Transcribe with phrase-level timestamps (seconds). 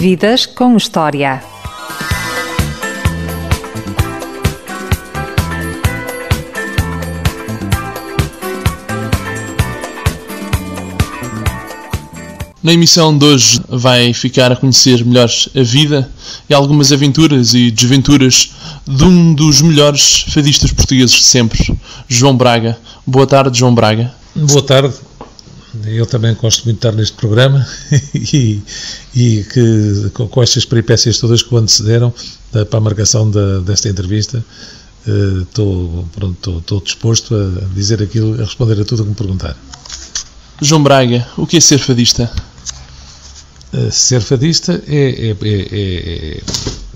[0.00, 1.42] Vidas com História.
[12.62, 16.08] Na emissão de hoje vai ficar a conhecer melhor a vida
[16.48, 18.52] e algumas aventuras e desventuras
[18.86, 21.76] de um dos melhores fadistas portugueses de sempre,
[22.06, 22.78] João Braga.
[23.04, 24.14] Boa tarde, João Braga.
[24.36, 25.07] Boa tarde.
[25.86, 27.66] Eu também gosto muito de estar neste programa
[28.14, 28.62] e,
[29.14, 32.12] e que com estas peripécias todas que antecederam
[32.70, 34.44] para a marcação da, desta entrevista
[35.08, 36.06] eh, estou,
[36.58, 39.56] estou disposto a dizer aquilo, a responder a tudo o que me perguntar.
[40.60, 42.30] João Braga, o que é ser fadista?
[43.72, 46.40] Uh, ser fadista é, é, é,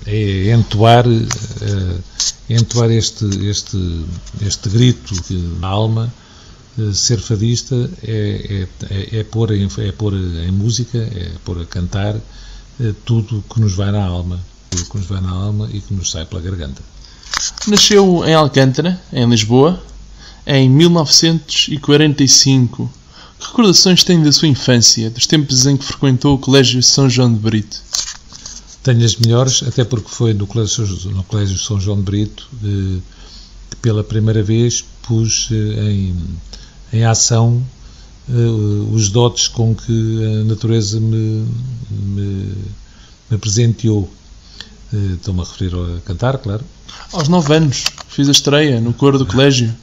[0.05, 2.03] é, é entoar, uh,
[2.49, 4.05] entoar este, este,
[4.45, 5.15] este grito
[5.59, 6.13] na alma.
[6.77, 11.65] Uh, ser fadista é, é, é, pôr em, é pôr em música, é pôr a
[11.65, 12.15] cantar
[13.05, 14.39] tudo que nos vai na alma,
[14.71, 16.81] tudo que nos vai na alma e que nos sai pela garganta.
[17.67, 19.79] Nasceu em Alcântara, em Lisboa,
[20.47, 22.89] em 1945
[23.39, 27.33] que recordações tem da sua infância, dos tempos em que frequentou o Colégio São João
[27.33, 27.81] de Brito?
[28.81, 33.01] Tenho as melhores, até porque foi no Colégio, no Colégio São João de Brito que
[33.81, 36.15] pela primeira vez pus eh, em,
[36.93, 37.61] em ação
[38.29, 41.45] uh, os dotes com que a natureza me,
[41.89, 42.53] me,
[43.29, 44.09] me presenteou.
[44.93, 46.63] Uh, Estou-me a referir a cantar, claro.
[47.11, 49.73] Aos nove anos, fiz a estreia no coro do colégio.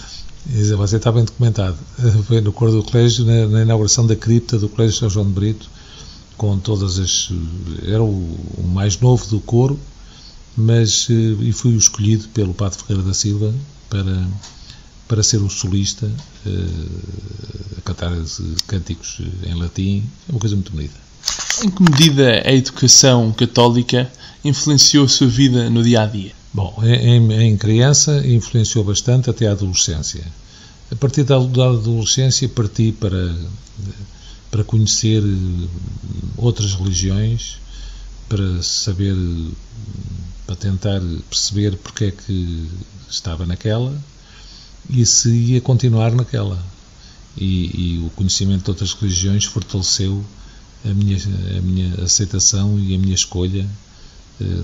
[0.76, 1.76] Você está bem documentado.
[2.26, 5.32] Foi no coro do colégio, na, na, inauguração da cripta do Colégio São João de
[5.32, 5.68] Brito,
[6.36, 7.30] com todas as.
[7.86, 8.08] Era o,
[8.56, 9.78] o mais novo do coro,
[10.56, 11.08] mas.
[11.10, 13.52] E fui escolhido pelo Padre Ferreira da Silva
[13.90, 14.26] para,
[15.10, 16.08] para ser o solista,
[17.76, 18.12] a cantar
[18.68, 20.08] cânticos em latim.
[20.28, 20.94] É uma coisa muito bonita.
[21.64, 24.08] Em que medida a educação católica
[24.44, 26.30] influenciou a sua vida no dia a dia?
[26.54, 30.24] Bom, em, em, criança influenciou bastante até a adolescência.
[30.92, 33.34] A partir da, da adolescência parti para,
[34.48, 35.24] para conhecer
[36.36, 37.58] outras religiões,
[38.28, 39.16] para saber,
[40.46, 42.68] para tentar perceber porque é que
[43.08, 43.92] estava naquela
[44.92, 46.62] e se ia continuar naquela.
[47.36, 50.24] E, e o conhecimento de outras religiões fortaleceu
[50.84, 51.16] a minha,
[51.56, 53.68] a minha aceitação e a minha escolha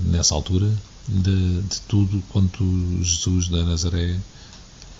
[0.05, 0.71] nessa altura
[1.07, 2.63] de, de tudo quanto
[3.01, 4.15] Jesus de Nazaré,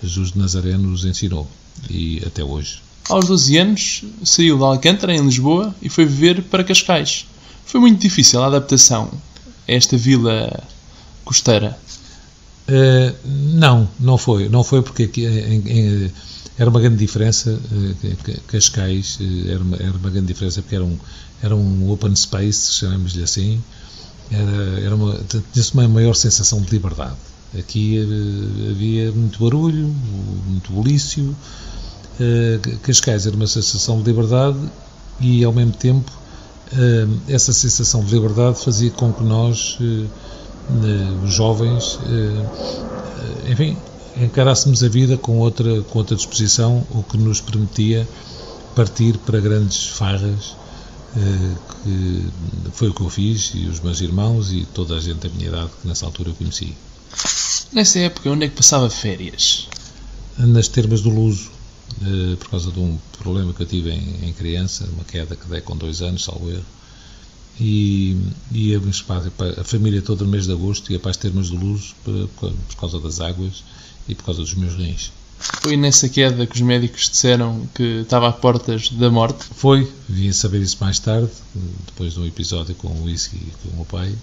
[0.02, 1.48] Jesus de Nazaré nos ensinou
[1.90, 2.80] e até hoje.
[3.08, 7.26] Aos 12 anos saiu de Alcântara, em Lisboa, e foi viver para Cascais.
[7.64, 9.10] Foi muito difícil a adaptação
[9.66, 10.62] a esta vila
[11.24, 11.78] costeira?
[12.68, 14.48] Uh, não, não foi.
[14.48, 16.12] Não foi porque aqui, em, em,
[16.58, 17.58] era uma grande diferença.
[17.72, 20.98] Uh, Cascais era, uma, era uma grande diferença porque era um,
[21.42, 23.62] era um open space, chamamos-lhe assim,
[24.30, 25.18] era, era uma,
[25.52, 27.16] tinha-se uma maior sensação de liberdade.
[27.58, 27.98] Aqui
[28.70, 29.86] havia muito barulho,
[30.46, 31.34] muito bulício.
[32.82, 34.58] Cascais era uma sensação de liberdade
[35.18, 36.12] e, ao mesmo tempo,
[37.26, 39.78] essa sensação de liberdade fazia com que nós,
[41.24, 41.98] os jovens,
[43.50, 43.76] enfim,
[44.16, 48.06] encarássemos a vida com outra, com outra disposição, o que nos permitia
[48.74, 50.56] partir para grandes farras
[51.82, 52.24] que
[52.72, 55.48] foi o que eu fiz e os meus irmãos e toda a gente da minha
[55.48, 56.74] idade que nessa altura eu conheci.
[57.72, 59.68] Nessa época, onde é que passava férias?
[60.36, 61.50] Nas termas do Luso,
[62.38, 65.60] por causa de um problema que eu tive em, em criança, uma queda que dei
[65.60, 66.64] com dois anos, salvo erro.
[67.60, 68.16] E
[68.52, 68.80] ia
[69.58, 72.76] a família toda no mês de agosto ia para as termas do Luso por, por
[72.76, 73.64] causa das águas
[74.08, 75.10] e por causa dos meus rins.
[75.38, 79.44] Foi nessa queda que os médicos disseram que estava a portas da morte?
[79.54, 81.30] Foi, vim saber isso mais tarde,
[81.86, 84.14] depois de um episódio com o whisky e com o meu pai.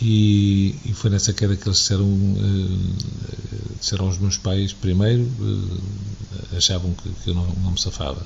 [0.00, 6.56] E, e, foi nessa queda que eles disseram, uh, disseram aos meus pais, primeiro, uh,
[6.56, 8.24] achavam que, que eu não, não, me safava.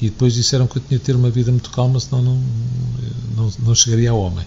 [0.00, 2.42] E depois disseram que eu tinha de ter uma vida muito calma, senão não,
[3.36, 4.44] não, não chegaria ao homem.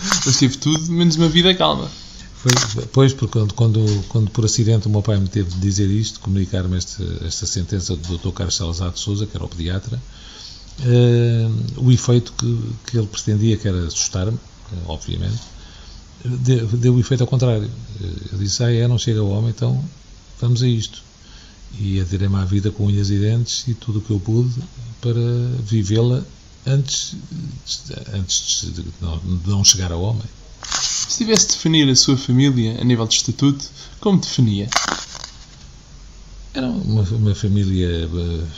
[0.26, 1.88] Mas tive tudo menos uma vida calma.
[2.40, 5.90] Foi, pois, porque quando, quando, quando, por acidente o meu pai me teve de dizer
[5.90, 8.30] isto, comunicar-me esta, esta sentença do Dr.
[8.30, 10.00] Carlos Salazar de Souza, que era o pediatra,
[10.80, 14.38] uh, o efeito que, que ele pretendia, que era assustar-me,
[14.86, 15.42] obviamente,
[16.24, 17.70] deu, deu o efeito ao contrário.
[18.32, 19.84] Eu disse, ah, é, não chega ao homem, então
[20.40, 21.02] vamos a isto.
[21.78, 24.60] E atirei-me à vida com unhas e dentes e tudo o que eu pude
[25.00, 25.20] para
[25.62, 26.22] vivê-la
[26.66, 27.14] antes,
[28.12, 30.24] antes de não, de não chegar ao homem.
[30.62, 33.64] Se tivesse de definir a sua família a nível de estatuto,
[34.00, 34.68] como definia?
[36.52, 38.48] Era uma, uma família uh,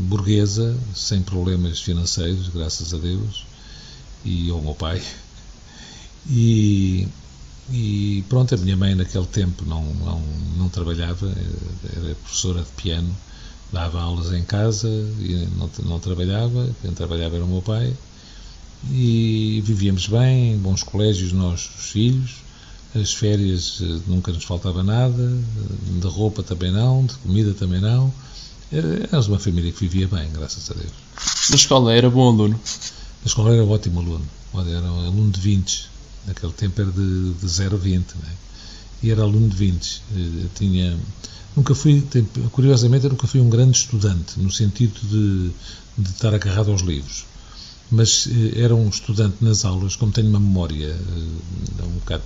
[0.00, 3.46] burguesa, sem problemas financeiros, graças a Deus,
[4.24, 5.02] e ao meu pai.
[6.28, 7.08] E,
[7.70, 10.20] e pronto, a minha mãe naquele tempo não, não,
[10.56, 11.26] não trabalhava,
[11.96, 13.14] era professora de piano,
[13.72, 17.96] dava aulas em casa e não, não trabalhava, quem trabalhava era o meu pai.
[18.88, 22.36] E vivíamos bem, em bons colégios nós, os filhos,
[22.94, 25.32] as férias eh, nunca nos faltava nada,
[26.00, 28.12] de roupa também não, de comida também não.
[28.70, 30.92] Éramos uma família que vivia bem, graças a Deus.
[31.50, 32.60] Na escola era bom aluno?
[33.22, 34.24] Na escola era ótimo aluno.
[34.54, 35.95] Era um aluno de 20.
[36.26, 38.14] Naquele tempo era de, de 0 a 20.
[38.14, 38.32] Né?
[39.02, 40.02] E era aluno de 20.
[40.14, 40.98] Eh, tinha,
[41.56, 42.06] nunca fui,
[42.52, 45.50] curiosamente, eu nunca fui um grande estudante, no sentido de,
[46.02, 47.24] de estar agarrado aos livros
[47.90, 52.24] mas eh, era um estudante nas aulas, como tenho uma memória eh, um bocado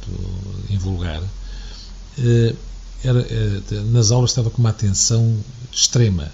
[0.71, 1.23] invulgar,
[3.03, 3.27] era,
[3.93, 5.39] nas aulas estava com uma atenção
[5.73, 6.31] extrema.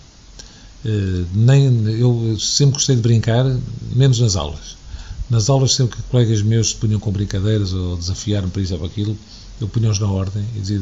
[1.32, 3.44] Nem, eu sempre gostei de brincar,
[3.94, 4.76] menos nas aulas.
[5.28, 8.84] Nas aulas, sempre que colegas meus se punham com brincadeiras ou desafiaram para isso ou
[8.84, 9.16] aquilo,
[9.60, 10.80] eu punha-os na ordem e dizia: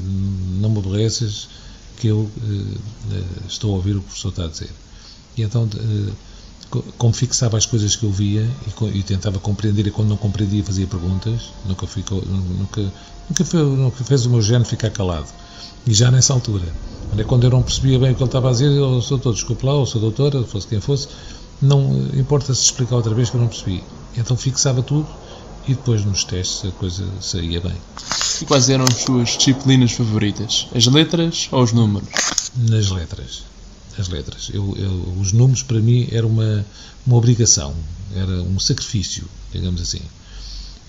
[0.60, 1.48] Não me aborreças,
[1.96, 2.30] que eu
[3.48, 4.70] estou a ouvir o que o professor está a dizer.
[5.36, 5.68] E então
[6.98, 10.64] como fixava as coisas que eu via e, e, tentava compreender e quando não compreendia
[10.64, 12.80] fazia perguntas, nunca, ficou, nunca,
[13.28, 15.28] nunca, nunca fez o meu género ficar calado.
[15.86, 16.66] E já nessa altura,
[17.26, 19.66] quando eu não percebia bem o que ele estava a dizer, eu sou doutor, desculpe
[19.66, 21.08] lá, ou sou doutora, fosse quem fosse,
[21.60, 23.82] não importa se explicar outra vez que eu não percebi.
[24.16, 25.08] Então fixava tudo
[25.66, 27.76] e depois nos testes a coisa saía bem.
[28.40, 30.68] E quais eram as suas disciplinas favoritas?
[30.74, 32.08] As letras ou os números?
[32.56, 33.54] Nas letras
[33.98, 34.50] as letras.
[34.52, 36.64] Eu, eu, os números para mim era uma,
[37.06, 37.74] uma obrigação,
[38.14, 40.00] era um sacrifício, digamos assim.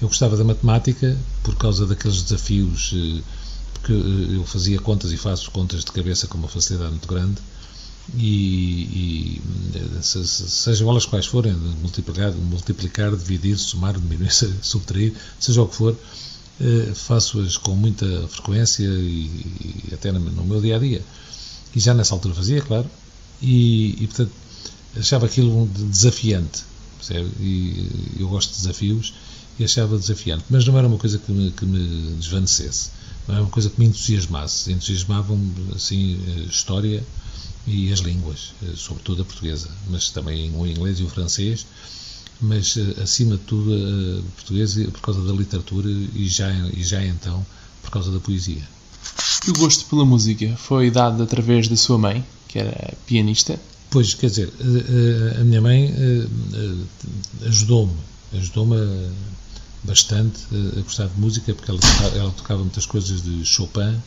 [0.02, 3.22] Eu gostava da matemática por causa daqueles desafios, eh,
[3.74, 7.38] porque eh, eu fazia contas e faço contas de cabeça com uma facilidade muito grande,
[8.14, 9.42] e, e
[9.76, 14.32] eh, sejam elas quais forem, multiplicar, multiplicar dividir, somar, diminuir,
[14.62, 15.98] subtrair, seja o que for,
[16.94, 21.02] faço-as com muita frequência e, e até no meu dia a dia.
[21.76, 22.90] E já nessa altura fazia, claro,
[23.42, 24.32] e, e portanto
[24.98, 26.64] achava aquilo desafiante,
[26.98, 27.30] percebe?
[27.40, 29.14] E eu gosto de desafios
[29.60, 32.92] e achava desafiante, mas não era uma coisa que me, que me desvanecesse,
[33.28, 35.40] não era uma coisa que me entusiasmasse, entusiasmavam
[35.76, 36.18] assim
[36.50, 37.04] história
[37.68, 41.66] e as línguas, sobretudo a portuguesa, mas também o inglês e o francês,
[42.40, 47.46] mas acima de tudo a portuguesa por causa da literatura e já, e já então
[47.82, 48.62] por causa da poesia.
[49.48, 53.60] E o gosto pela música foi dado através da sua mãe, que era pianista?
[53.90, 54.54] Pois, quer dizer,
[55.40, 55.94] a, minha mãe
[57.46, 57.96] ajudou-me,
[58.34, 58.76] ajudou-me
[59.84, 60.42] bastante
[60.78, 61.80] a gostar de música, porque ela,
[62.16, 64.02] ela tocava muitas coisas de Chopin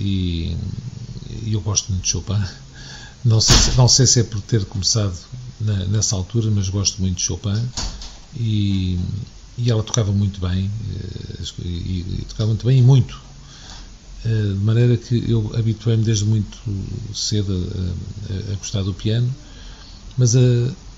[0.00, 0.56] e,
[1.42, 2.42] e eu gosto muito de Chopin.
[3.24, 5.16] Não sei, se, não sei se é por ter começado
[5.60, 7.68] na, nessa altura, mas gosto muito de Chopin
[8.36, 8.98] e,
[9.58, 10.70] e ela tocava muito bem,
[11.60, 11.68] e,
[12.20, 13.20] e, tocava muito bem e muito.
[14.24, 16.58] Eh, de maneira que eu habituei-me desde muito
[17.14, 19.32] cedo a, a, a, gostar do piano,
[20.16, 20.40] mas a,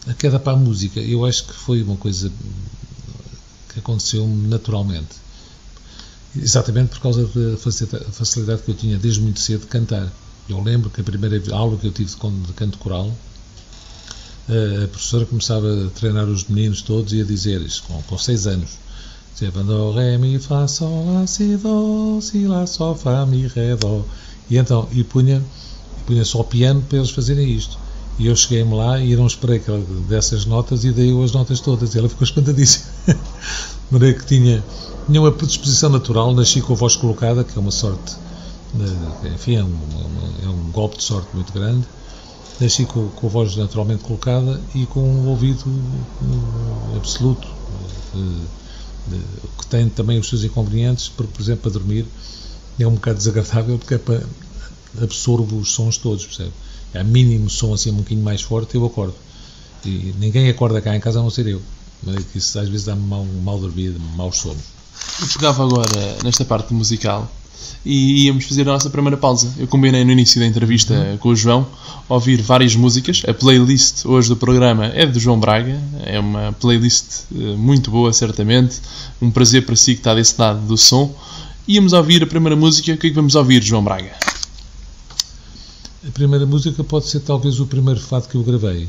[0.06, 2.30] a queda para a música eu acho que foi uma coisa
[3.72, 5.24] que aconteceu-me naturalmente.
[6.36, 10.12] Exatamente por causa da facilidade que eu tinha desde muito cedo de cantar.
[10.48, 13.10] Eu lembro que a primeira aula que eu tive de canto coral,
[14.48, 18.46] a professora começava a treinar os meninos todos e a dizer isso, com, com seis
[18.46, 18.84] anos
[19.34, 23.74] Sempre do, ré, mi, fá, sol, lá, si, do, si, lá, sol, fá, mi, ré,
[23.74, 24.04] dó.
[24.48, 25.42] E então, e punha,
[26.06, 27.76] punha só o piano para eles fazerem isto.
[28.16, 31.32] E eu cheguei-me lá e não esperei que ele desse as notas e dei-o as
[31.32, 31.96] notas todas.
[31.96, 32.86] E ela ficou espantadíssima.
[33.90, 34.62] de que tinha,
[35.04, 38.14] tinha uma predisposição natural, nasci com a voz colocada, que é uma sorte,
[39.34, 39.78] enfim, é um,
[40.42, 41.86] é um golpe de sorte muito grande.
[42.60, 45.64] Nasci com, com a voz naturalmente colocada e com um ouvido
[46.96, 47.46] absoluto.
[49.58, 52.06] Que tem também os seus inconvenientes, porque, por exemplo, para dormir
[52.78, 54.22] é um bocado desagradável porque é para
[55.00, 56.52] absorvo os sons todos, percebe?
[56.92, 59.14] É mínimo som assim um bocadinho mais forte eu acordo.
[59.84, 61.60] E ninguém acorda cá em casa a não ser eu.
[62.02, 64.62] Mas isso às vezes dá-me mal, mal dormir, maus sonos.
[65.20, 67.30] Eu pegava agora nesta parte musical
[67.84, 69.52] e íamos fazer a nossa primeira pausa.
[69.58, 71.18] Eu combinei no início da entrevista uhum.
[71.18, 71.66] com o João
[72.08, 73.22] ouvir várias músicas.
[73.26, 78.12] A playlist hoje do programa é do João Braga, é uma playlist eh, muito boa,
[78.12, 78.80] certamente.
[79.20, 81.14] Um prazer para si que está desse lado do som.
[81.66, 82.92] Íamos ouvir a primeira música.
[82.92, 84.12] O que é que vamos ouvir, João Braga?
[86.06, 88.88] A primeira música pode ser talvez o primeiro fado que eu gravei,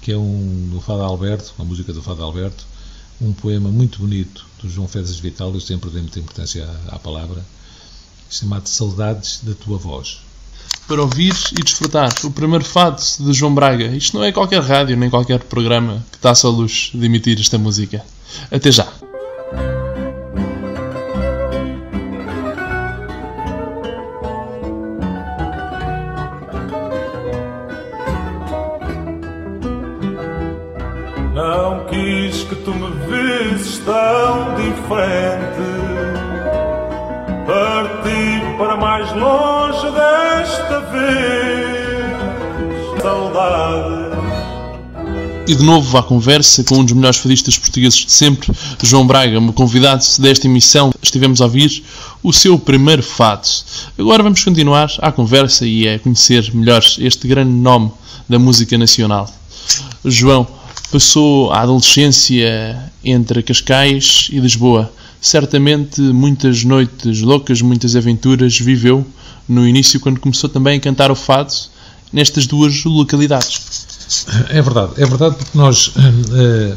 [0.00, 2.64] que é um do Fado Alberto, uma música do Fado Alberto,
[3.20, 5.52] um poema muito bonito do João Fezes Vital.
[5.52, 7.44] Eu sempre dei muita importância à, à palavra
[8.30, 10.20] chamado Saudades da Tua Voz.
[10.86, 13.86] para ouvir e desfrutar o primeiro fado de João Braga.
[13.86, 17.58] Isto não é qualquer rádio nem qualquer programa que está-se a luz de emitir esta
[17.58, 18.04] música.
[18.50, 18.86] Até já!
[31.34, 35.23] Não quis que tu me visses tão diferente.
[45.46, 48.50] E de novo à conversa com um dos melhores fadistas portugueses de sempre,
[48.82, 50.90] João Braga, convidado desta emissão.
[51.02, 51.84] Estivemos a ouvir
[52.22, 53.46] o seu primeiro fado.
[53.98, 57.92] Agora vamos continuar à conversa e a conhecer melhor este grande nome
[58.26, 59.30] da música nacional.
[60.02, 60.46] João
[60.90, 64.90] passou a adolescência entre Cascais e Lisboa.
[65.20, 69.06] Certamente muitas noites loucas, muitas aventuras viveu
[69.46, 71.52] no início quando começou também a cantar o fado
[72.10, 73.83] nestas duas localidades.
[74.50, 76.74] É verdade, é verdade porque nós, eh,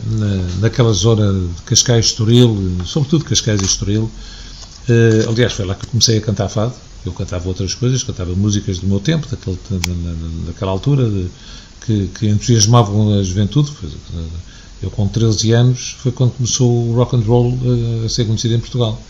[0.60, 4.10] naquela zona de Cascais, Estoril, sobretudo Cascais e Estoril,
[4.90, 6.74] eh, aliás, foi lá que comecei a cantar fado.
[7.06, 9.60] Eu cantava outras coisas, cantava músicas do meu tempo, daquele,
[10.46, 11.28] daquela altura, de,
[11.86, 13.72] que, que, entusiasmavam a juventude.
[14.82, 17.58] Eu, com 13 anos, foi quando começou o rock and roll
[18.02, 19.02] eh, a ser conhecido em Portugal.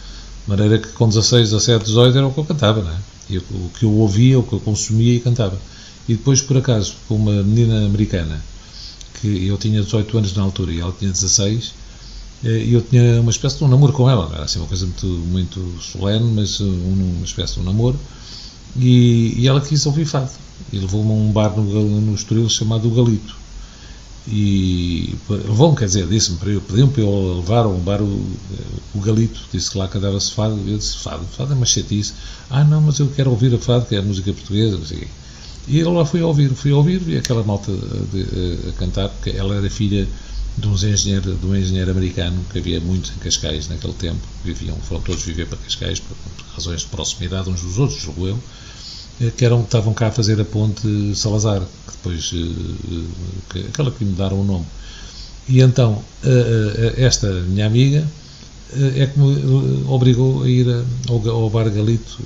[0.44, 3.38] De maneira que com 16, 17, 18 era o que eu cantava, não é?
[3.52, 5.60] O que eu ouvia, o que eu consumia e cantava.
[6.08, 8.42] E depois, por acaso, com uma menina americana,
[9.20, 11.74] que eu tinha 18 anos na altura e ela tinha 16,
[12.44, 14.32] eh, e eu tinha uma espécie de um namoro com ela.
[14.34, 18.00] Era assim uma coisa muito, muito solene, mas eh, uma espécie de um namoro.
[18.76, 20.32] E, e ela quis ouvir fado.
[20.72, 23.36] E levou-me a um bar no, no Estoril chamado O Galito.
[24.30, 28.26] E levou-me, quer dizer, disse-me para eu, pediu-me para eu levar a um bar o,
[28.94, 30.60] o Galito, disse que lá cantava-se fado.
[30.68, 32.14] Eu disse: Fado, fado é uma chatice.
[32.50, 34.78] Ah, não, mas eu quero ouvir a fado, que é a música portuguesa.
[34.78, 35.08] Não sei.
[35.68, 38.22] E eu lá fui ouvir, fui ouvir, vi aquela malta de,
[38.66, 40.08] a, a cantar, porque ela era filha
[40.58, 44.78] de, uns engenheiro, de um engenheiro americano que havia muitos em Cascais naquele tempo, viviam,
[44.78, 48.40] foram todos viver para Cascais por, por razões de proximidade uns dos outros, julgo eu,
[49.20, 53.04] eh, que eram, estavam cá a fazer a ponte Salazar, que depois, eh,
[53.50, 54.66] que, aquela que me deram o nome.
[55.50, 56.04] E então,
[56.98, 58.06] esta minha amiga
[58.98, 60.68] é que me obrigou a ir
[61.08, 62.18] ao Bar Galito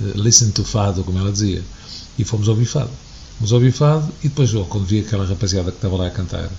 [0.00, 1.62] listen to fado, como ela dizia.
[2.18, 2.90] E fomos ouvir fado.
[3.38, 6.50] Fomos ouvir fado e depois, quando vi aquela rapaziada que estava lá a cantar,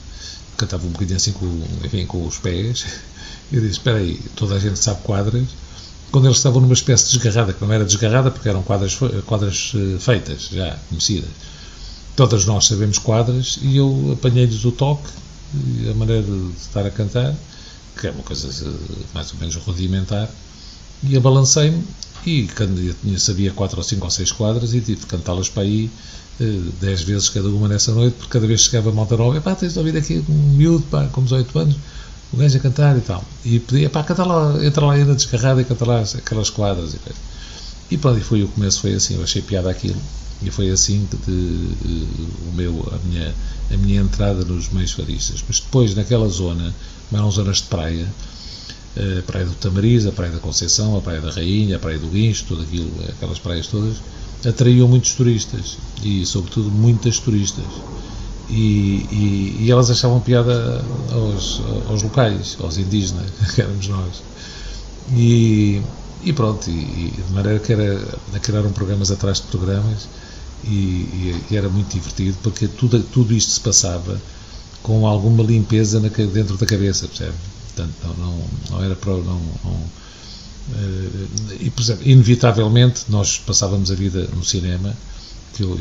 [0.58, 1.46] cantava um bocadinho assim com,
[1.84, 2.86] enfim, com os pés,
[3.52, 5.48] eu disse: Espera aí, toda a gente sabe quadras.
[6.12, 9.74] Quando eles estavam numa espécie de desgarrada, que não era desgarrada porque eram quadras, quadras
[9.76, 11.30] eh, feitas, já conhecidas.
[12.16, 15.10] Todas nós sabemos quadras e eu apanhei-lhes o toque,
[15.90, 17.34] a maneira de estar a cantar,
[18.00, 20.30] que é uma coisa eh, mais ou menos rudimentar,
[21.02, 21.84] e abalancei-me
[22.26, 25.90] e sabia quatro ou cinco ou seis quadras e tive de cantá-las para aí
[26.40, 29.54] eh, dez vezes cada uma nessa noite, porque cada vez chegava a malta nova, pá,
[29.56, 31.76] tens de ouvir aqui um miúdo, pá, com 18 anos,
[32.32, 33.24] o gajo a cantar e tal.
[33.46, 36.96] E pedia, pá, canta lá, entra lá aí na descarrada e canta lá aquelas quadras.
[36.96, 37.00] E,
[37.92, 40.02] e pronto, e foi o começo, foi assim, eu achei piada aquilo.
[40.42, 42.08] E foi assim que de, de,
[42.50, 43.34] o meu, a, minha,
[43.72, 45.44] a minha entrada nos meios fadistas.
[45.48, 46.74] Mas depois, naquela zona,
[47.14, 48.08] eram zonas de praia,
[48.96, 52.08] a Praia do Tamariz, a Praia da Conceição, a Praia da Rainha, a Praia do
[52.08, 53.98] Guincho, tudo aquilo, aquelas praias todas,
[54.48, 57.66] atraíam muitos turistas e, sobretudo, muitas turistas.
[58.50, 64.22] E, e, e elas achavam piada aos, aos, locais, aos indígenas, que éramos nós.
[65.12, 65.82] E,
[66.24, 70.08] e pronto, e, de maneira que era, criaram programas atrás de programas
[70.64, 74.22] e, e, era muito divertido porque tudo, tudo isto se passava
[74.82, 77.53] com alguma limpeza na, dentro da cabeça, percebe?
[77.76, 79.12] Portanto, não, não, não era para.
[79.12, 79.90] Não, não,
[80.76, 81.28] eh,
[81.62, 84.96] e, por exemplo, inevitavelmente, nós passávamos a vida no cinema,
[85.54, 85.80] que eu,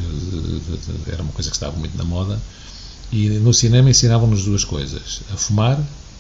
[1.07, 2.41] era uma coisa que estava muito na moda,
[3.13, 5.79] e no cinema ensinavam-nos duas coisas: a fumar,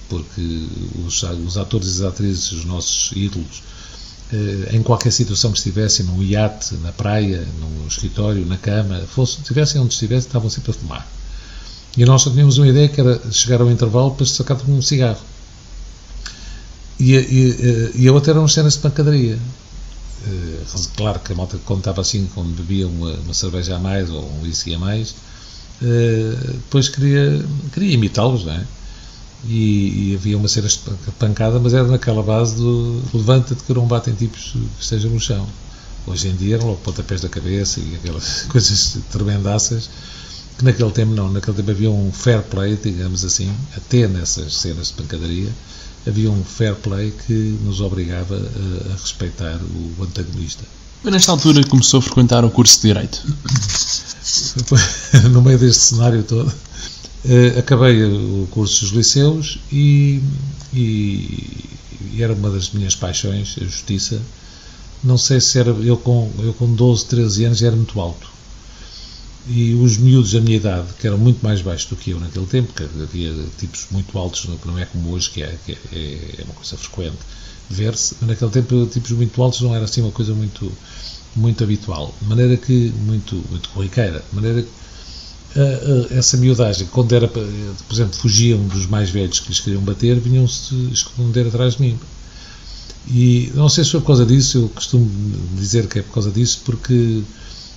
[0.09, 0.67] porque
[1.07, 3.63] os, os atores e as atrizes, os nossos ídolos,
[4.33, 9.41] eh, em qualquer situação que estivessem, num iate, na praia, no escritório, na cama, fosse,
[9.41, 11.09] estivessem onde estivessem, estavam sempre a fumar.
[11.97, 15.21] E nós só tínhamos uma ideia que era chegar ao intervalo para sacar um cigarro.
[17.03, 19.37] E, e, e a outra eram cenas de pancadaria.
[20.25, 20.65] Eh,
[20.97, 24.43] claro que a malta contava assim, quando bebia uma, uma cerveja a mais ou um
[24.43, 25.13] whisky a mais,
[25.83, 28.65] eh, depois queria, queria imitá-los, não é?
[29.45, 30.79] E, e, havia uma cena de
[31.19, 35.45] pancada, mas era naquela base do levanta-te que não batem tipos que estejam no chão.
[36.07, 39.91] Hoje em dia eram logo pontapés da cabeça e aquelas coisas tremendaças
[40.59, 44.89] que naquele tempo não, naquele tempo havia um fair play, digamos assim, até nessas cenas
[44.89, 45.51] de pancadaria,
[46.07, 50.65] havia um fair play que nos obrigava a, a respeitar o antagonista.
[51.03, 53.27] Foi nesta altura que começou a frequentar o curso de Direito.
[55.31, 56.53] no meio deste cenário todo,
[57.25, 60.23] eh, acabei o curso dos liceus e,
[60.73, 61.69] e,
[62.13, 64.21] e, era uma das minhas paixões, a justiça.
[65.03, 65.71] Não sei se era.
[65.71, 68.31] Eu com, eu com 12, 13 anos era muito alto.
[69.49, 72.47] E os miúdos da minha idade, que eram muito mais baixos do que eu naquele
[72.47, 76.45] tempo, que havia tipos muito altos, não é como hoje, que é, que é, é
[76.45, 77.19] uma coisa frequente
[77.69, 80.71] ver-se, naquele tempo tipos muito altos não era assim uma coisa muito
[81.35, 84.69] muito habitual, de maneira que, muito, muito corriqueira, de maneira que
[86.11, 87.43] essa miudagem, quando era, por
[87.91, 91.99] exemplo, fugiam dos mais velhos que lhes queriam bater, vinham-se esconder atrás de mim.
[93.09, 95.11] E não sei se foi por causa disso, eu costumo
[95.57, 97.23] dizer que é por causa disso, porque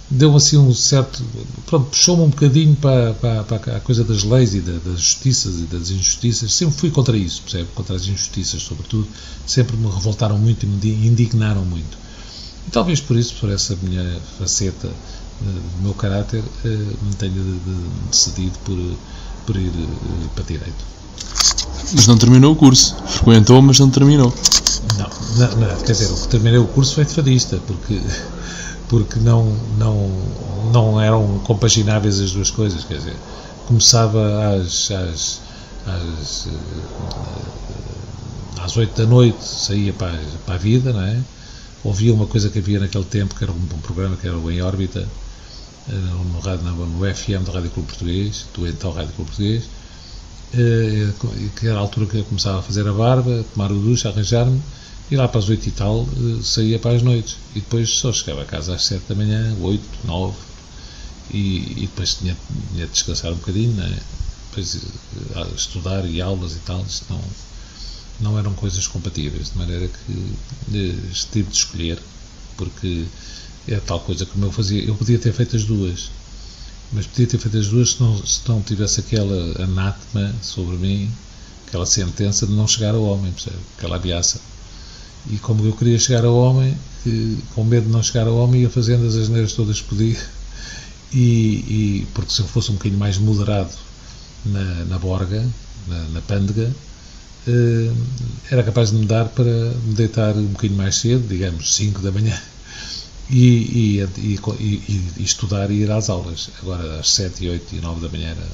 [0.09, 1.23] deu assim um certo.
[1.65, 5.55] Pronto, puxou-me um bocadinho para, para, para, a coisa das leis e da, das justiças
[5.55, 6.53] e das injustiças.
[6.53, 7.69] Sempre fui contra isso, percebe?
[7.73, 9.07] Contra as injustiças, sobretudo.
[9.45, 11.97] Sempre me revoltaram muito e me indignaram muito.
[12.67, 15.45] E talvez por isso, por essa minha faceta eh,
[15.77, 17.33] do meu caráter, eh, me tenha
[18.09, 18.77] decidido por,
[19.45, 20.95] por ir eh, para Direito.
[21.93, 22.95] Mas não terminou o curso.
[23.05, 24.33] Frequentou, mas não terminou.
[24.97, 27.99] Não, não, não quer dizer, que terminei o curso foi de fadista, porque,
[28.87, 30.09] porque não, não,
[30.71, 32.83] não eram compagináveis as duas coisas.
[32.83, 33.15] Quer dizer,
[33.67, 35.41] começava às, às,
[35.85, 36.47] às,
[38.61, 41.21] às 8 da noite, saía para, para a vida, não é?
[41.85, 44.51] ouvia uma coisa que havia naquele tempo, que era um, um programa que era o
[44.51, 45.07] Em Órbita,
[45.87, 49.63] eh, no, rádio, no FM do Rádio Clube Português, do então Rádio Clube Português,
[50.55, 51.09] eh,
[51.55, 54.59] que era a altura que eu começava a fazer a barba, tomar o duche, arranjar-me,
[55.09, 57.37] e lá para as 8 e tal eh, saía para as noites.
[57.55, 60.35] E depois só chegava a casa às 7 da manhã, 8, 9,
[61.31, 62.37] e, e depois tinha,
[62.73, 63.99] tinha de descansar um bocadinho, né?
[64.49, 64.79] depois
[65.55, 67.21] estudar e aulas e tal, isto não
[68.19, 70.99] não eram coisas compatíveis, de maneira que
[71.31, 71.99] tive de escolher,
[72.55, 73.05] porque
[73.67, 74.83] é tal coisa como eu fazia.
[74.83, 76.09] Eu podia ter feito as duas,
[76.93, 81.11] mas podia ter feito as duas se não, se não tivesse aquela anátema sobre mim,
[81.67, 83.57] aquela sentença de não chegar ao homem, percebe?
[83.77, 84.39] aquela ameaça.
[85.29, 86.77] E como eu queria chegar ao homem,
[87.53, 90.19] com medo de não chegar ao homem, ia fazendo as asneiras todas que podia.
[91.13, 93.71] E, e, porque se eu fosse um bocadinho mais moderado
[94.45, 95.45] na, na borga,
[95.87, 96.71] na, na pândega,
[97.47, 97.91] eh,
[98.49, 102.11] era capaz de me dar para me deitar um bocadinho mais cedo, digamos 5 da
[102.11, 102.37] manhã,
[103.29, 104.39] e, e, e,
[105.17, 106.49] e, estudar e ir às aulas.
[106.61, 108.47] Agora às 7, 8 e 9 da manhã era,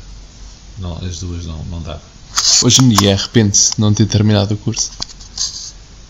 [0.79, 2.01] não, as duas não, não dava.
[2.63, 4.91] Hoje em dia arrepende-se de não ter terminado o curso?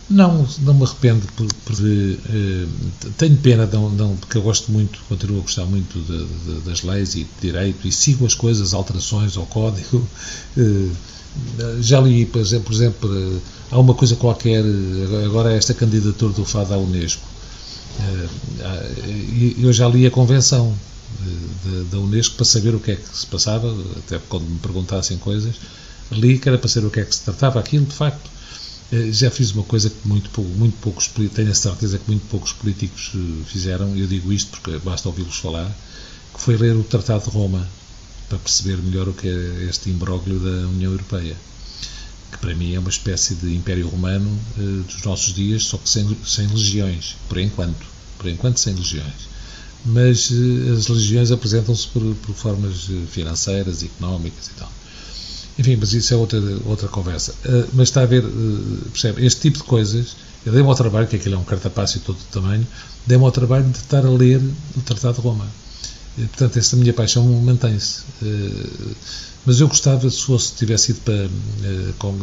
[0.10, 5.00] Não, não me arrependo por, por uh, tenho pena de não, porque eu gosto muito,
[5.08, 8.74] continuo a gostar muito de, de, das leis e de direito e sigo as coisas,
[8.74, 10.06] alterações ao código.
[10.58, 10.92] Uh,
[11.80, 14.64] já li, por exemplo, por exemplo, há uma coisa qualquer,
[15.26, 17.32] agora é esta candidatura do FAD à Unesco.
[18.00, 20.76] Eh, eu já li a convenção
[21.92, 25.56] da Unesco para saber o que é que se passava, até quando me perguntassem coisas,
[26.12, 28.30] li que era para saber o que é que se tratava aquilo, de facto.
[28.92, 32.52] Eh, já fiz uma coisa que muito, muito poucos, tenho a certeza que muito poucos
[32.52, 35.74] políticos eh, fizeram, eu digo isto porque basta ouvi-los falar,
[36.34, 37.66] que foi ler o Tratado de Roma,
[38.28, 41.38] para perceber melhor o que é este imbróglio da União Europeia,
[42.32, 45.90] que para mim é uma espécie de Império Romano eh, dos nossos dias, só que
[45.90, 47.86] sem, sem legiões, por enquanto,
[48.18, 49.32] por enquanto sem legiões.
[49.86, 50.32] Mas
[50.78, 54.72] as legiões apresentam-se por, por, formas financeiras, económicas e tal.
[55.58, 57.34] Enfim, mas isso é outra, outra conversa.
[57.46, 61.08] Uh, mas está a ver, uh, percebe, este tipo de coisas, eu dei-me ao trabalho,
[61.08, 62.66] que aquilo é um cartapácio todo de tamanho,
[63.06, 64.42] dei-me ao trabalho de estar a ler
[64.76, 65.48] o Tratado de Roma
[66.16, 68.04] portanto, essa minha paixão mantém-se.
[68.22, 68.96] Eh,
[69.46, 71.14] mas eu gostava, se fosse, tivesse ido para.
[71.14, 72.18] Eh, com,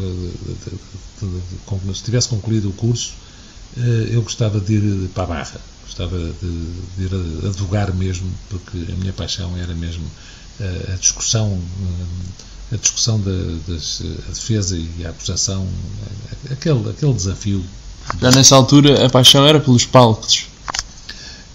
[1.95, 3.13] se tivesse concluído o curso,
[4.11, 5.61] eu gostava de ir para a Barra.
[5.85, 7.11] Gostava de, de ir
[7.47, 10.05] advogar mesmo, porque a minha paixão era mesmo
[10.93, 11.61] a discussão
[12.73, 13.33] a discussão da,
[13.67, 15.67] das, defesa e a acusação,
[16.51, 17.65] aquele, aquele desafio.
[18.21, 20.47] Já nessa altura a paixão era pelos palcos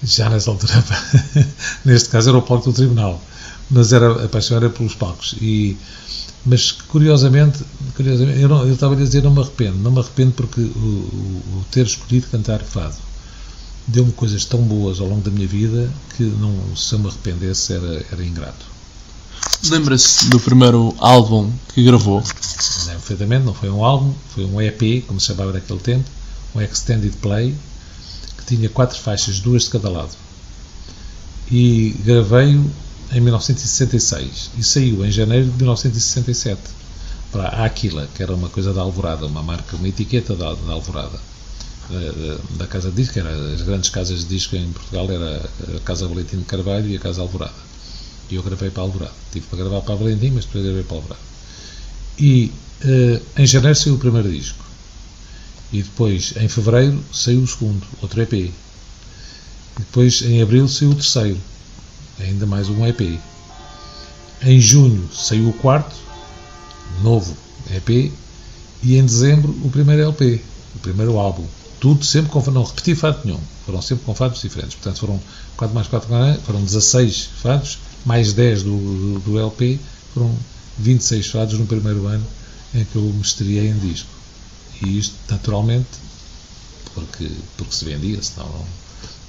[0.04, 0.84] já nessa altura,
[1.86, 3.21] neste caso era o palco do tribunal,
[3.69, 5.36] mas era, a paixão era pelos palcos.
[5.41, 5.78] E,
[6.45, 7.63] mas curiosamente,
[7.95, 10.63] curiosamente eu, não, eu estava a dizer não me arrependo, não me arrependo porque o,
[10.63, 12.97] o, o ter escolhido cantar fado
[13.88, 17.73] deu-me coisas tão boas ao longo da minha vida que não, se eu me arrependesse
[17.73, 18.72] era, era ingrato.
[19.69, 22.17] Lembra-se do primeiro álbum que gravou?
[22.17, 26.04] Não, perfeitamente, não foi um álbum, foi um EP, como se chamava naquele tempo,
[26.54, 27.56] um Extended Play,
[28.38, 30.12] que tinha quatro faixas, duas de cada lado.
[31.49, 32.69] E gravei-o
[33.13, 36.62] em 1966 e saiu em janeiro de 1967
[37.32, 40.73] para a Aquila, que era uma coisa da Alvorada, uma marca, uma etiqueta da, da
[40.73, 41.19] Alvorada.
[41.89, 45.80] da, da casa de disco, era, as grandes casas de disco em Portugal era a
[45.86, 47.72] Casa Valentim de Carvalho e a Casa Alvorada.
[48.29, 49.13] E eu gravei para Alvorada.
[49.31, 51.21] Tive para gravar para Valentim, mas depois gravei para Alvorada.
[52.17, 52.51] E
[52.83, 54.63] uh, em janeiro saiu o primeiro disco.
[55.71, 58.33] E depois, em fevereiro, saiu o segundo, outro EP.
[58.33, 58.51] E
[59.79, 61.39] depois, em abril, saiu o terceiro,
[62.19, 63.19] ainda mais um EP.
[64.43, 65.95] Em junho saiu o quarto,
[67.01, 67.36] novo
[67.71, 68.12] EP.
[68.83, 70.41] E em dezembro, o primeiro LP,
[70.75, 71.45] o primeiro álbum.
[71.79, 72.39] Tudo sempre com.
[72.51, 74.75] Não repeti fado nenhum, foram sempre com fados diferentes.
[74.75, 75.19] Portanto, foram
[75.57, 76.09] 4 mais 4,
[76.45, 79.79] foram 16 fados, mais 10 do, do, do LP,
[80.13, 80.35] foram
[80.79, 82.25] 26 fados no primeiro ano
[82.73, 84.09] em que eu me estreiei em disco.
[84.81, 85.87] E isto, naturalmente,
[86.93, 88.47] porque, porque se vendia, senão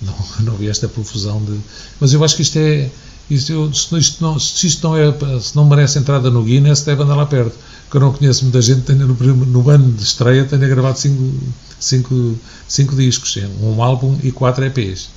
[0.01, 1.59] não, não, não havia esta profusão de.
[2.01, 2.91] Mas eu acho que isto é.
[3.31, 7.03] Isto, se, isto não, se isto não, é, se não merece entrada no Guinness, deve
[7.03, 7.57] andar lá perto.
[7.91, 10.99] Que eu não conheço muita gente que tenha no, no ano de estreia tenha gravado
[10.99, 11.41] 5
[11.85, 15.09] cinco, cinco discos, um álbum e 4 EPs.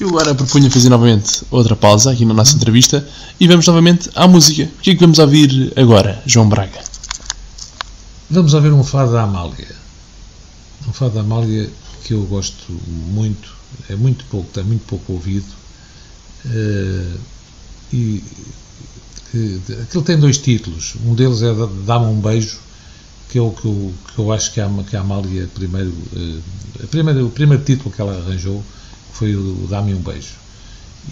[0.00, 3.04] Eu agora proponho fazer novamente outra pausa aqui na nossa entrevista
[3.40, 4.70] e vamos novamente à música.
[4.78, 6.80] O que é que vamos ouvir agora, João Braga?
[8.30, 9.74] Vamos ouvir um fado da Amália.
[10.86, 11.68] Um fado da Amália
[12.04, 12.72] que eu gosto
[13.10, 13.52] muito,
[13.90, 15.52] é muito pouco, está muito pouco ouvido.
[16.46, 17.18] Uh,
[17.92, 18.22] e
[19.32, 20.94] que, aquilo tem dois títulos.
[21.04, 21.52] Um deles é
[21.84, 22.60] Dá-me um beijo,
[23.28, 26.42] que é o que eu, que eu acho que a, que a Amália primeiro, uh,
[26.84, 28.62] a primeira, o primeiro título que ela arranjou
[29.18, 30.34] foi o Dá-me um beijo.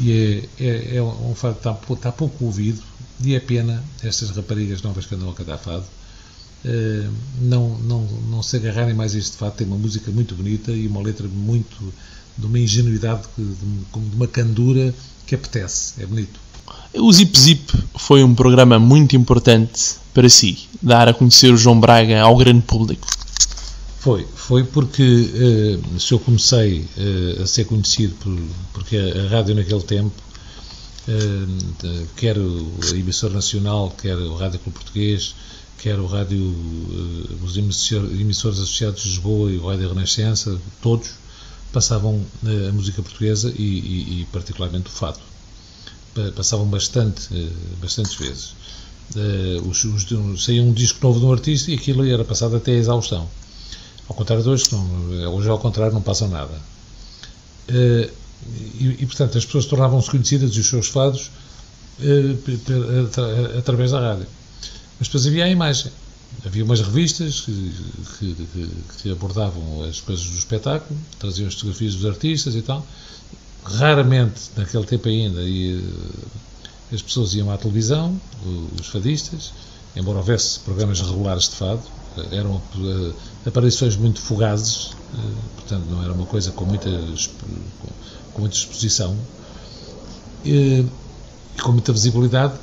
[0.00, 2.82] E é, é, é um fado que está, está pouco ouvido
[3.20, 5.86] e é pena estas raparigas novas que andam a cantar fado
[6.64, 7.08] eh,
[7.42, 9.56] não, não, não se agarrarem mais a este fato.
[9.56, 11.76] Tem uma música muito bonita e uma letra muito
[12.36, 13.56] de uma ingenuidade, de,
[14.14, 14.92] uma candura
[15.26, 15.94] que apetece.
[16.02, 16.40] É bonito.
[16.94, 21.78] O Zip Zip foi um programa muito importante para si, dar a conhecer o João
[21.78, 23.06] Braga ao grande público.
[24.06, 28.38] Foi, foi porque uh, se eu comecei uh, a ser conhecido por,
[28.72, 30.14] porque a, rádio naquele tempo,
[31.08, 35.34] uh, quer a emissora nacional, quer o Rádio Clube Português,
[35.78, 36.38] quer o rádio,
[37.42, 41.10] os emissores associados de Lisboa e o Rádio Renascença, todos
[41.72, 42.24] passavam
[42.68, 45.18] a música portuguesa e, e, e, particularmente o fado.
[46.36, 47.28] Passavam bastante,
[47.82, 48.54] bastantes vezes.
[50.38, 53.28] Saía um disco novo de um artista e aquilo era passado até a exaustão.
[54.08, 56.54] Ao contrário de hoje, não, hoje ao contrário não passa nada.
[57.68, 61.30] E, e, portanto as pessoas tornavam-se conhecidas e os seus fados
[63.58, 64.26] através da rádio.
[64.98, 65.90] Mas depois havia a imagem.
[66.44, 67.72] Havia umas revistas que,
[68.18, 68.70] que,
[69.02, 72.86] que, abordavam as coisas do espetáculo, traziam as fotografias dos artistas e tal.
[73.64, 75.82] Raramente, naquele tempo ainda, e,
[76.92, 78.20] as pessoas iam à televisão,
[78.78, 79.52] os fadistas,
[79.96, 81.82] embora houvesse programas regulares de fado,
[82.30, 86.90] eram uh, aparições muito fugazes, uh, portanto não era uma coisa com muita,
[88.32, 89.16] com, muita exposição
[90.44, 90.84] e
[91.62, 92.54] com muita visibilidade,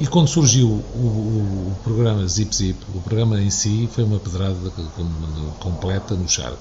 [0.00, 4.20] e quando surgiu o, o, o, programa Zip Zip, o programa em si foi uma
[4.20, 4.70] pedrada
[5.58, 6.58] completa no charco.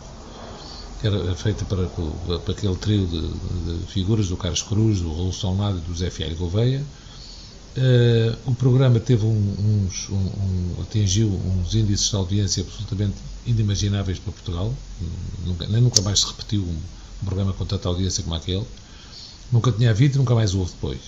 [1.03, 5.77] Era feita para, para aquele trio de, de, figuras do Carlos Cruz, do Raul Solnado
[5.77, 6.83] e do Zé Fialho Gouveia.
[7.75, 14.17] Uh, o programa teve um, uns, um, um, atingiu uns índices de audiência absolutamente inimagináveis
[14.17, 14.73] para Portugal.
[15.45, 16.79] Nunca, nem nunca mais se repetiu um,
[17.21, 18.65] um programa com tanta audiência como aquele.
[19.51, 20.99] Nunca tinha havido e nunca mais houve depois.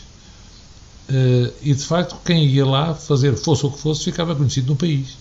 [1.10, 4.76] Uh, e de facto, quem ia lá fazer, fosse o que fosse, ficava conhecido no
[4.76, 5.17] país.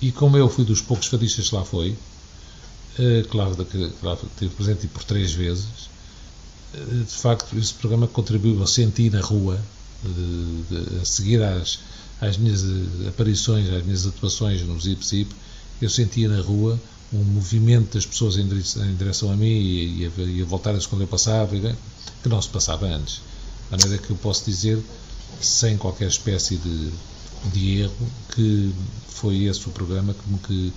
[0.00, 4.54] E como eu fui dos poucos fadistas que lá foi, uh, claro, que lá tive
[4.54, 5.88] presente por três vezes,
[6.74, 9.58] de facto, esse programa contribuiu a sentir na rua,
[10.02, 11.78] de, de, a seguir às,
[12.20, 12.64] às minhas
[13.06, 15.34] aparições, às minhas atuações no Zip Zip,
[15.80, 16.80] eu sentia na rua
[17.12, 20.86] um movimento das pessoas em direção, em direção a mim e, e, a, a voltarem-se
[20.88, 23.20] quando eu passava, que não se passava antes.
[23.70, 24.82] De maneira que eu posso dizer,
[25.40, 26.90] sem qualquer espécie de,
[27.52, 28.72] de erro, que
[29.08, 30.72] foi esse o programa que me, que,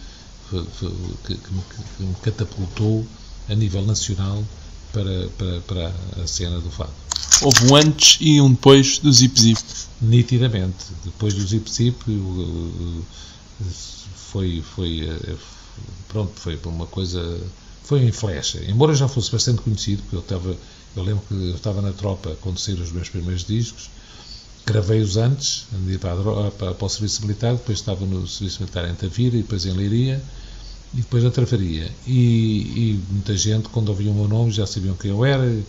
[1.25, 3.05] que, que me catapultou
[3.49, 4.43] a nível nacional
[4.91, 6.91] para, para, para a cena do fado.
[7.41, 9.61] Houve um antes e um depois do Zip Zip.
[10.01, 10.85] Nitidamente.
[11.03, 11.97] Depois do Zip Zip
[14.15, 15.35] foi, foi, eh,
[16.07, 17.39] pronto, foi uma coisa,
[17.83, 18.63] foi em flecha.
[18.67, 20.57] Embora já fosse bastante conhecido, porque eu estava
[20.95, 23.89] eu lembro que eu estava na tropa quando saíram os meus primeiros discos,
[24.65, 28.89] gravei-os antes, andei para, a, para, para, o Serviço Militar, depois estava no Serviço Militar
[28.89, 30.21] em Tavira e depois em Leiria
[30.93, 31.89] e depois na Travaria.
[32.05, 35.63] E, e, muita gente, quando ouviam o meu nome, já sabiam quem eu era e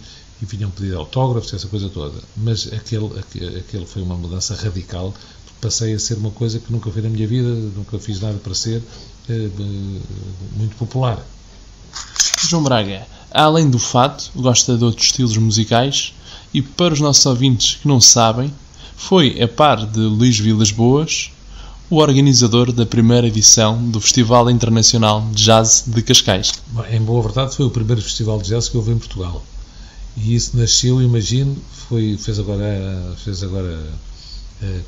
[0.45, 2.21] vinham pedir autógrafos, essa coisa toda.
[2.37, 3.07] Mas aquele,
[3.59, 5.15] aquele, foi uma mudança radical,
[5.61, 8.53] passei a ser uma coisa que nunca fiz na minha vida, nunca fiz nada para
[8.53, 8.83] ser,
[9.29, 9.49] eh,
[10.57, 11.25] muito popular.
[12.49, 16.13] João Braga, além do fado, gosta de outros estilos musicais
[16.53, 18.53] e para os nossos ouvintes que não sabem,
[18.97, 21.31] foi, a par de Luís Vilas Boas,
[21.93, 26.51] o organizador da primeira edição do Festival Internacional de Jazz de Cascais.
[26.91, 29.45] Em boa verdade, foi o primeiro festival de jazz que houve em Portugal.
[30.17, 31.55] E isso nasceu, imagino,
[31.91, 33.79] foi, fez agora, fez agora
[34.63, 34.81] é,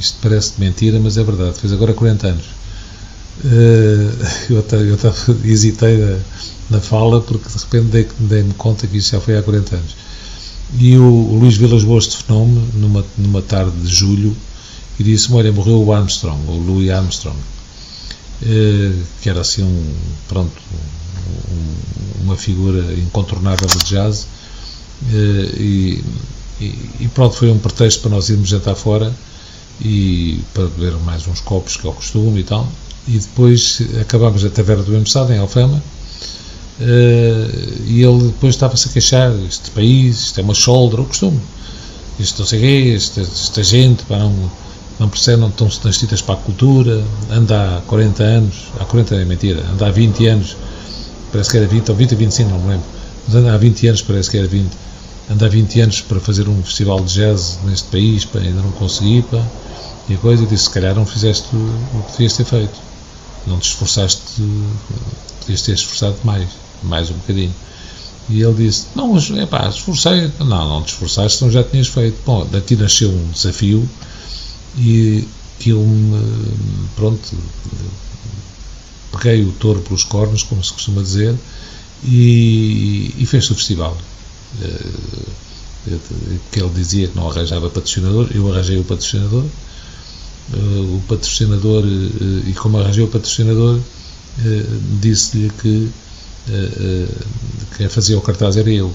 [0.00, 2.46] isto parece mentira, mas é verdade, fez agora 40 anos.
[4.48, 5.12] eu, até, eu até
[5.44, 5.98] hesitei
[6.70, 9.94] na, fala porque de repente dei-me conta que isso já foi há 40 anos.
[10.78, 14.34] E o, o Luís Vilas Boas de Fenome, numa, numa tarde de julho,
[14.98, 17.38] e disse: Olha, morreu o Armstrong, o Louis Armstrong,
[18.42, 19.94] eh, que era assim um,
[20.28, 20.52] pronto,
[21.50, 24.26] um, uma figura incontornável de jazz,
[25.12, 26.04] eh, e,
[27.00, 29.14] e, pronto, foi um pretexto para nós irmos jantar fora
[29.80, 32.68] e para beber mais uns copos que é o costume e tal.
[33.06, 35.82] E depois acabámos a taverna do Embaçado, em Alfama,
[36.80, 41.40] Uh, e ele depois estava-se a queixar: este país, isto é uma shoulder, o costume,
[42.20, 44.50] isto não sei o quê, esta, esta gente, para não,
[44.98, 49.24] não percebe, não estão nascidas para a cultura, anda há 40 anos, há 40 é
[49.24, 50.56] mentira, anda há 20 anos,
[51.30, 52.86] parece que era 20, ou 20 ou 25, não me lembro,
[53.26, 54.70] mas anda há 20 anos, parece que era 20,
[55.30, 58.72] anda há 20 anos para fazer um festival de jazz neste país, para ainda não
[58.72, 59.42] consegui, pá,
[60.08, 62.88] e a coisa, e disse, se calhar não fizeste o que devias ter feito,
[63.46, 64.42] não te esforçaste,
[65.40, 66.48] devias ter esforçado mais,
[66.82, 67.54] mais um bocadinho.
[68.30, 72.18] E ele disse, não, é pá, esforcei, não, não te esforçaste, então já tinhas feito.
[72.26, 73.88] Bom, daqui nasceu um desafio,
[74.76, 75.24] e
[75.58, 75.84] que eu
[76.94, 77.36] pronto,
[79.12, 81.34] peguei o touro pelos cornos, como se costuma dizer,
[82.04, 83.96] e, e fez o festival.
[84.62, 85.28] Eh,
[86.52, 89.44] que ele dizia que não arranjava patrocinador, eu arranjei o patrocinador.
[90.52, 93.80] Eh, o patrocinador, eh, e como arranjei o patrocinador,
[95.00, 95.90] disse-lhe que
[97.76, 98.94] quem fazia o cartaz era eu.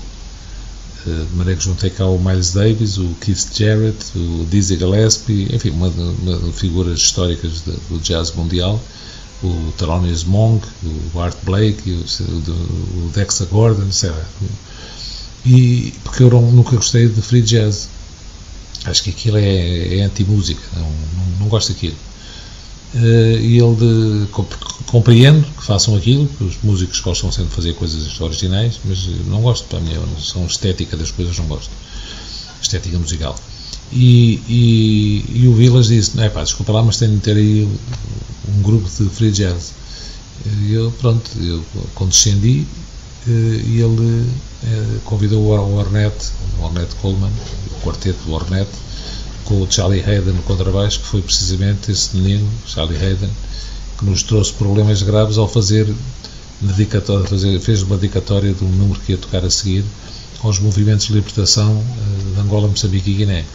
[1.05, 5.53] Eh, de maneira que juntei cá o Miles Davis, o Keith Jarrett, o Dizzy Gillespie,
[5.53, 8.81] enfim, uma, uma figuras históricas do jazz mundial,
[9.43, 10.65] o Thelonious Monk,
[11.13, 14.13] o Art Blake, o, o Dexter Gordon, etc.
[15.45, 17.89] E, porque eu nunca gostei de free jazz.
[18.85, 21.95] Acho que aquilo é, é anti-música, não, não, não gosto daquilo.
[22.95, 24.27] Uh, e ele de,
[24.85, 29.41] compreendo que façam aquilo, que os músicos gostam sempre de fazer coisas originais, mas não
[29.41, 31.71] gosto, para mim, são estética das coisas, não gosto.
[32.61, 33.35] Estética musical.
[33.91, 37.67] E, e, e o Vilas disse: é pá, desculpa lá, mas tenho de ter aí
[38.47, 39.73] um grupo de free jazz.
[40.61, 42.65] E eu, pronto, eu condescendi
[43.27, 44.27] eh, e ele
[44.63, 47.31] eh, convidou o Ornette, o Ornette Coleman,
[47.71, 48.71] o quarteto do Ornette,
[49.45, 53.29] com o Charlie Hayden no contrabaixo, que foi precisamente esse menino, Charlie Hayden,
[53.97, 55.87] que nos trouxe problemas graves ao fazer
[56.61, 59.83] dedicatória, fazer, fez uma dedicatória de um número que ia tocar a seguir
[60.43, 63.45] aos movimentos de libertação uh, de Angola, Moçambique e Guiné.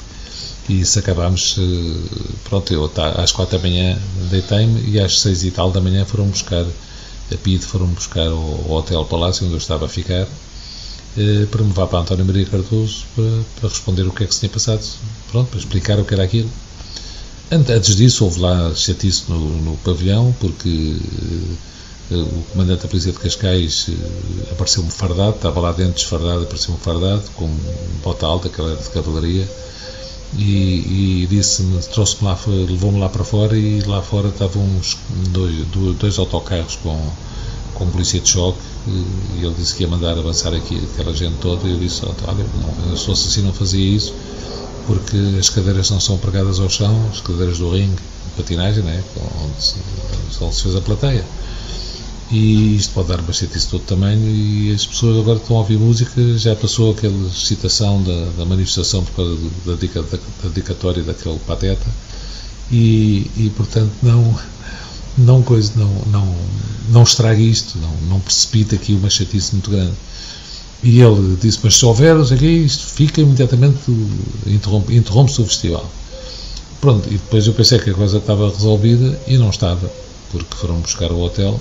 [0.68, 2.02] E isso acabámos, uh,
[2.44, 3.98] pronto, eu tá, às quatro da manhã
[4.30, 8.72] deitei-me e às seis e tal da manhã foram buscar, a PID foram buscar o
[8.72, 13.04] Hotel Palácio onde eu estava a ficar, uh, para me levar para António Maria Cardoso
[13.14, 14.86] para, para responder o que é que se tinha passado,
[15.30, 16.50] pronto, para explicar o que era aquilo.
[17.50, 20.98] Antes disso, houve lá chatice no, no pavilhão, porque
[22.10, 26.78] uh, o comandante da polícia de Cascais uh, apareceu-me fardado, estava lá dentro desfardado, apareceu-me
[26.78, 27.48] fardado, com
[28.04, 29.48] bota alta, que era de cavalaria,
[30.36, 34.98] e, e disse-me, trouxe-me lá, levou-me lá para fora, e lá fora estavam uns
[35.30, 35.66] dois,
[35.98, 37.00] dois autocarros com,
[37.72, 41.66] com polícia de choque, e ele disse que ia mandar avançar aqui aquela gente toda,
[41.66, 42.44] e eu disse, olha,
[42.86, 44.12] não, se fosse assim não fazia isso,
[44.88, 48.00] porque as cadeiras não são pregadas ao chão, as cadeiras do ringue,
[48.34, 49.04] patinagem, né,
[49.44, 49.74] onde se,
[50.40, 51.24] onde se fez a plateia.
[52.30, 55.78] E isto pode dar bastante isso todo tamanho e as pessoas agora estão a ouvir
[55.78, 60.02] música, já passou aquela excitação da, da manifestação por causa da, da,
[60.42, 61.86] da dedicatória daquele pateta
[62.70, 64.38] e, e portanto não
[65.16, 66.36] não coisa não não
[66.90, 69.94] não estrague isto não não precipita aqui uma chatice muito grande
[70.82, 73.78] e ele disse: Mas se houver, aqui, isto fica imediatamente,
[74.46, 75.90] interrompe-se interrompe o festival.
[76.80, 79.90] Pronto, e depois eu pensei que a coisa estava resolvida e não estava,
[80.30, 81.60] porque foram buscar o hotel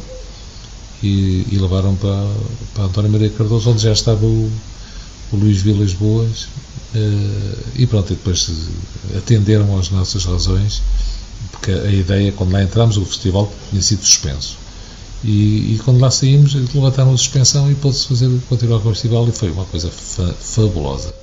[1.02, 2.28] e, e levaram para,
[2.76, 4.52] para António Maria Cardoso, onde já estava o,
[5.32, 6.44] o Luís Vilas Boas,
[6.94, 8.52] uh, e pronto, e depois
[9.18, 10.84] atenderam às nossas razões,
[11.52, 14.67] porque a ideia, quando lá entramos, o festival tinha sido suspenso
[15.24, 19.28] e, e, quando lá saímos, levantaram a suspensão e pôde-se fazer, continuar com o festival
[19.28, 21.14] e foi uma coisa fa fabulosa.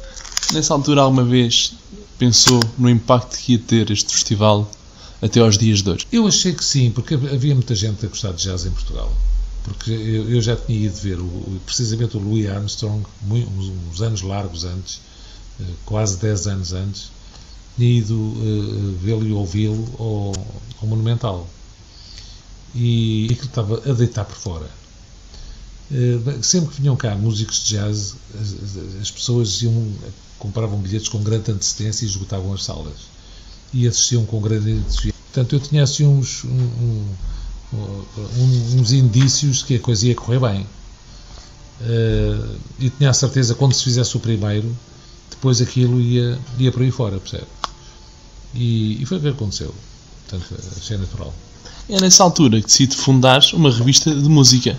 [0.52, 1.74] Nessa altura, alguma vez
[2.18, 4.70] pensou no impacto que ia ter este festival
[5.22, 6.06] até aos dias de hoje?
[6.12, 9.12] Eu achei que sim, porque havia muita gente a gostar de jazz em Portugal.
[9.64, 14.22] porque eu, eu já tinha ido ver o, precisamente o Louis Armstrong uns, uns anos
[14.22, 15.00] largos antes,
[15.60, 17.10] eh, quase 10 anos antes,
[17.76, 20.32] tinha ido uh, vê-lo e ouvi-lo ao,
[20.80, 21.48] ao, Monumental.
[22.74, 24.68] E aquilo estava a deitar por fora.
[25.90, 29.92] Uh, sempre que vinham cá músicos de jazz, as, as pessoas iam,
[30.38, 33.14] compravam bilhetes com grande antecedência e esgotavam as salas.
[33.72, 35.12] E assistiam com grande entusiasmo.
[35.32, 37.14] Portanto, eu tinha assim uns, um,
[37.72, 40.66] um, uns indícios que a coisa ia correr bem.
[41.80, 44.74] Uh, e tinha a certeza quando se fizesse o primeiro,
[45.30, 47.46] depois aquilo ia, ia por aí fora, percebe?
[48.54, 49.74] E, e foi o que aconteceu.
[50.28, 51.34] Portanto, achei natural.
[51.88, 54.78] É nessa altura que decide fundar uma revista de música.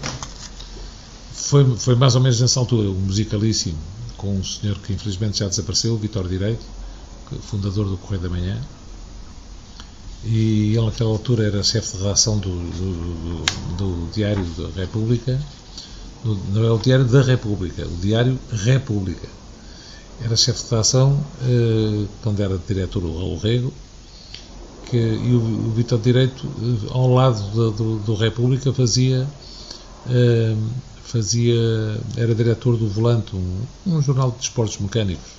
[1.32, 3.78] Foi, foi mais ou menos nessa altura, o Musicalíssimo,
[4.18, 6.66] com um senhor que infelizmente já desapareceu, Vitor Direito,
[7.42, 8.60] fundador do Correio da Manhã.
[10.24, 15.40] E ele, naquela altura, era chefe de redação do, do, do, do Diário da República.
[16.24, 19.28] não é o Diário da República, o Diário República
[20.24, 23.74] era chefe de redação eh, quando era diretor o Raul Rego
[24.90, 29.28] que, e o, o Vitor Direito eh, ao lado do, do, do República fazia
[30.10, 30.56] eh,
[31.04, 35.32] fazia era diretor do Volante um, um, jornal de esportes mecânicos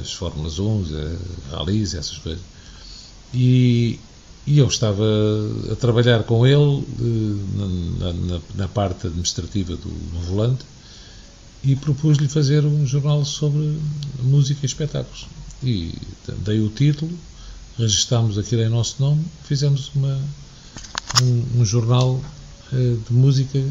[0.00, 0.84] as Fórmulas 1
[1.50, 2.42] rallies essas coisas
[3.32, 3.98] e,
[4.46, 5.04] e eu estava
[5.70, 6.84] a trabalhar com ele
[7.98, 10.64] na, na, na parte administrativa do, do Volante
[11.66, 13.76] e propus-lhe fazer um jornal sobre
[14.22, 15.26] música e espetáculos.
[15.62, 15.92] E
[16.44, 17.10] dei o título,
[17.78, 20.18] registámos aquilo em nosso nome, fizemos uma,
[21.22, 22.20] um, um jornal
[22.72, 23.62] uh, de música,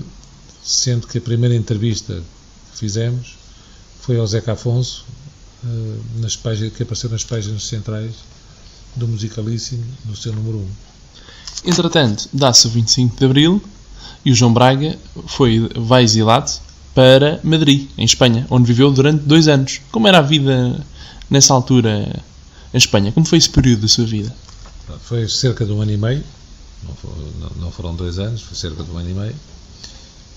[0.63, 2.21] sendo que a primeira entrevista
[2.71, 3.35] que fizemos
[4.01, 5.05] foi ao Zeca Afonso,
[5.63, 8.13] uh, nas páginas, que apareceu nas páginas centrais
[8.95, 10.67] do Musicalíssimo, no seu número 1.
[11.65, 13.61] Entretanto, dá-se o 25 de Abril
[14.23, 16.51] e o João Braga foi, vai exilado
[16.93, 19.81] para Madrid, em Espanha, onde viveu durante dois anos.
[19.91, 20.85] Como era a vida
[21.29, 22.23] nessa altura
[22.75, 23.11] em Espanha?
[23.11, 24.35] Como foi esse período da sua vida?
[25.03, 26.23] Foi cerca de um ano e meio,
[27.59, 29.35] não foram dois anos, foi cerca de um ano e meio,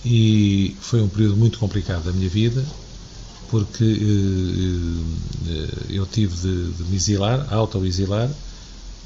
[0.05, 2.65] e foi um período muito complicado da minha vida,
[3.51, 8.31] porque eh, eh, eu tive de, de me exilar, auto-exilar,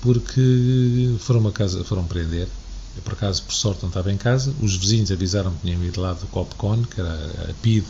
[0.00, 2.48] porque foram uma casa, foram prender
[2.96, 4.54] eu, por acaso, por sorte, não estava em casa.
[4.60, 7.14] Os vizinhos avisaram que tinham ido lá do Copcon, que era
[7.48, 7.86] a PID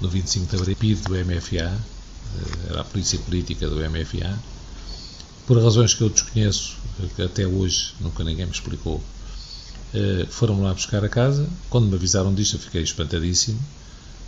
[0.00, 4.38] no 25 de abril, PID do MFA, eh, era a polícia política do MFA.
[5.50, 6.76] Por razões que eu desconheço,
[7.16, 9.02] que até hoje nunca ninguém me explicou,
[9.92, 11.44] eh, foram-me lá buscar a casa.
[11.68, 13.58] Quando me avisaram disto, eu fiquei espantadíssimo.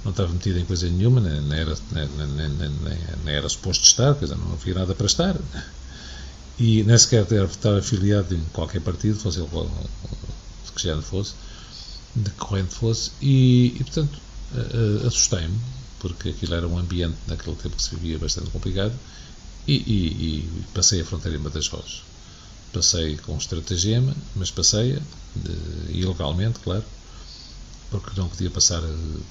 [0.02, 2.70] Não estava metido em coisa nenhuma, nem, era, nem, nem,
[3.24, 5.36] nem, era suposto estar, coisa, não havia nada para estar
[6.58, 11.34] e nem sequer estava afiliado em qualquer partido, fosse ele de que género fosse,
[12.16, 14.18] de que corrente fosse, e, e portanto
[15.06, 15.56] assustei-me,
[16.00, 18.92] porque aquilo era um ambiente naquele tempo que se vivia bastante complicado,
[19.66, 20.06] e, e,
[20.38, 22.02] e passei a fronteira em Badajoz.
[22.72, 24.98] Passei com estratagema, mas passei
[25.90, 26.84] ilegalmente, claro,
[27.90, 28.82] porque não podia passar,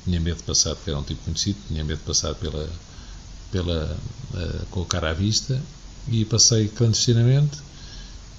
[0.05, 2.69] tinha medo de passar, porque era um tipo conhecido, tinha medo de passar pela,
[3.51, 3.97] pela,
[4.33, 5.61] uh, com a cara à vista
[6.07, 7.57] e passei clandestinamente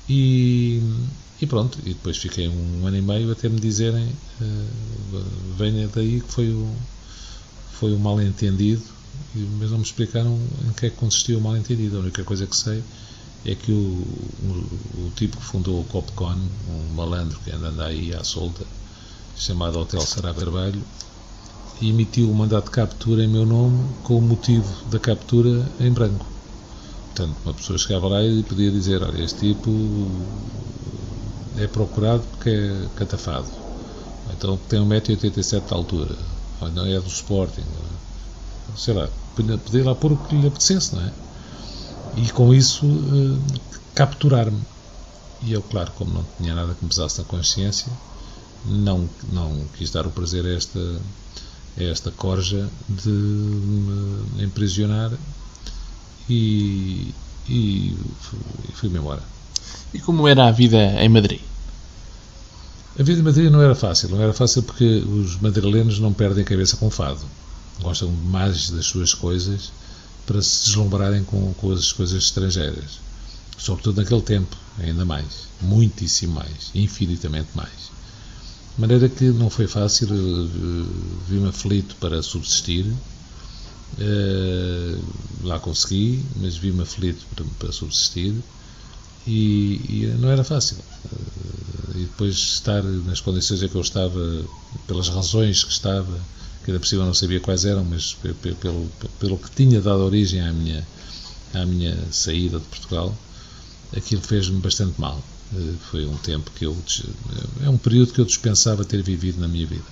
[0.09, 0.81] e,
[1.41, 4.09] e pronto, e depois fiquei um ano e meio até me dizerem
[4.41, 5.25] uh,
[5.57, 6.73] venha daí que foi o,
[7.73, 8.83] foi um mal entendido
[9.59, 12.47] mas não me explicaram em que é que consistia o mal entendido a única coisa
[12.47, 12.83] que sei
[13.45, 18.15] é que o, o, o tipo que fundou o Copcon um malandro que anda aí
[18.15, 18.65] à solta
[19.37, 20.83] chamado Hotel Sará Carvalho
[21.89, 26.27] emitiu o mandato de captura em meu nome com o motivo da captura em branco.
[27.07, 29.71] Portanto, uma pessoa chegava lá e podia dizer: olha, este tipo
[31.57, 33.49] é procurado porque é catafado,
[34.33, 36.17] então tem 1,87m de altura,
[36.61, 37.65] ou não é do Sporting,
[38.77, 41.11] sei lá, podia lá pôr o que lhe apetecesse, não é?
[42.17, 43.55] E com isso eh,
[43.95, 44.61] capturar-me.
[45.43, 47.91] E eu, claro, como não tinha nada que me pesasse na consciência,
[48.65, 50.79] não, não quis dar o prazer a esta,
[51.79, 55.11] a esta corja de me emprisionar
[56.29, 57.13] e,
[57.49, 57.97] e
[58.75, 59.23] fui-me embora.
[59.93, 61.41] E como era a vida em Madrid?
[62.99, 64.11] A vida em Madrid não era fácil.
[64.11, 67.21] Não era fácil porque os madrilenos não perdem cabeça com fado.
[67.81, 69.73] Gostam mais das suas coisas
[70.27, 73.01] para se deslumbrarem com, com as coisas estrangeiras.
[73.59, 75.49] Sobretudo naquele tempo, ainda mais.
[75.61, 76.71] Muitíssimo mais.
[76.75, 77.91] Infinitamente mais.
[78.75, 80.09] De maneira que não foi fácil.
[81.29, 82.93] Vi-me aflito para subsistir
[83.99, 84.99] Uh,
[85.43, 87.27] lá consegui, mas vi-me aflito
[87.59, 88.35] para, subsistir
[89.27, 90.79] e, e, não era fácil.
[91.05, 94.45] Uh, e depois estar nas condições em que eu estava,
[94.87, 96.19] pelas razões que estava,
[96.65, 98.17] que ainda por cima não sabia quais eram, mas
[98.61, 98.89] pelo,
[99.19, 100.87] pelo que tinha dado origem à minha,
[101.55, 103.15] à minha saída de Portugal,
[103.97, 105.21] aquilo fez-me bastante mal.
[105.55, 106.77] Eh, foi um tempo que eu.
[107.65, 109.85] É um período que eu dispensava ter vivido na minha vida.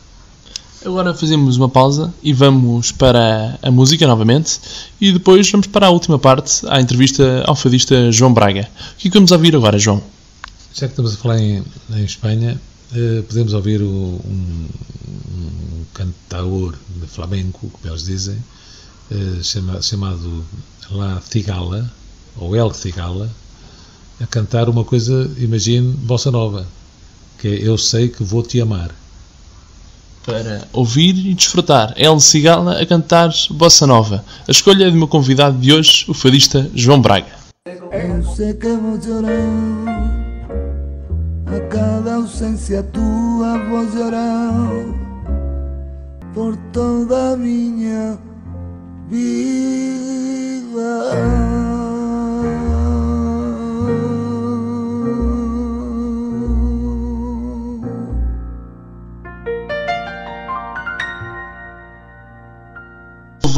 [0.85, 4.59] Agora fazemos uma pausa e vamos para a música novamente
[4.99, 8.66] e depois vamos para a última parte, à entrevista ao fadista João Braga.
[8.95, 10.03] O que é vamos ouvir agora, João?
[10.73, 12.59] Já que estamos a falar em, em Espanha,
[12.95, 14.68] eh, podemos ouvir o, um,
[15.32, 18.36] um cantador de flamenco, como eles dizem,
[19.11, 20.45] eh, chama, chamado
[20.91, 21.91] La Cigala,
[22.36, 23.30] ou El Cigala,
[24.20, 26.66] a cantar uma coisa, imagine, bossa nova,
[27.38, 28.91] que é Eu Sei Que Vou Te Amar.
[30.26, 34.24] Para ouvir e desfrutar, El Cigala a cantar bossa nova.
[34.47, 37.41] A escolha é do meu convidado de hoje, o fadista João Braga.
[37.66, 40.20] Eu sei que vou chorar
[41.53, 44.53] A cada ausência tua vou chorar
[46.33, 48.17] Por toda a minha
[49.09, 49.41] vida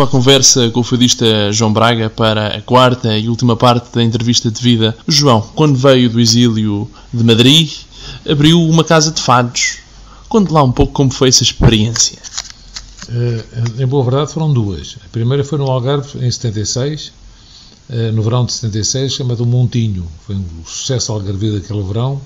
[0.03, 4.03] Houve a conversa com o fadista João Braga para a quarta e última parte da
[4.03, 4.97] entrevista de vida.
[5.07, 7.73] João, quando veio do exílio de Madrid,
[8.29, 9.79] abriu uma casa de fados.
[10.29, 12.19] Conte lá um pouco como foi essa experiência.
[13.09, 14.97] Uh, em boa verdade foram duas.
[15.07, 17.13] A primeira foi no Algarve, em 76, uh,
[17.91, 20.05] eh, no verão de 76, chamado Montinho.
[20.27, 22.21] Foi um sucesso algarvio daquele verão.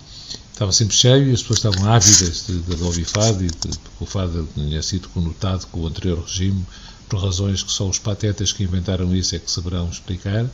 [0.50, 3.78] Estava sempre cheio e as pessoas estavam ávidas de, de ouvir fado e de, de,
[4.00, 6.64] o fado tinha sido conotado com o anterior regime
[7.08, 10.46] por razões que só os patetas que inventaram isso é que saberão explicar.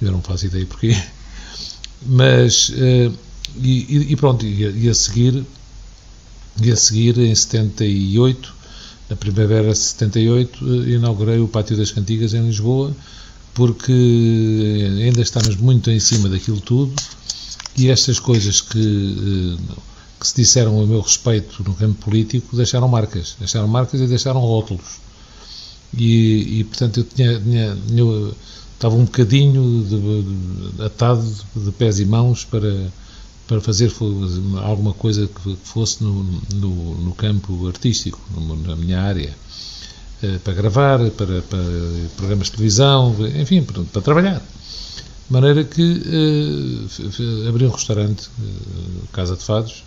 [0.00, 0.96] Eu não faço ideia porquê.
[2.04, 3.14] Mas, uh,
[3.56, 5.44] e, e, pronto, e a, seguir,
[6.60, 8.54] e a seguir, em 78,
[9.08, 12.94] na primavera de 78, uh, inaugurei o Pátio das Cantigas em Lisboa,
[13.54, 16.94] porque ainda estamos muito em cima daquilo tudo,
[17.76, 19.56] e estas coisas que,
[20.20, 24.40] que se disseram a meu respeito no campo político deixaram marcas, deixaram marcas e deixaram
[24.40, 25.05] rótulos
[25.94, 28.32] e, e portanto eu tinha, tinha, tinha,
[28.74, 31.24] estava um bocadinho de, de, atado
[31.54, 32.92] de pés e mãos para,
[33.46, 33.92] para fazer
[34.62, 36.24] alguma coisa que fosse no,
[36.54, 38.20] no, no campo artístico,
[38.66, 39.34] na minha área,
[40.22, 41.58] eh, para gravar, para, para
[42.16, 44.38] programas de televisão, enfim, para, para trabalhar.
[44.38, 49.82] De maneira que uh, abri um restaurante, uh, Casa de Fados,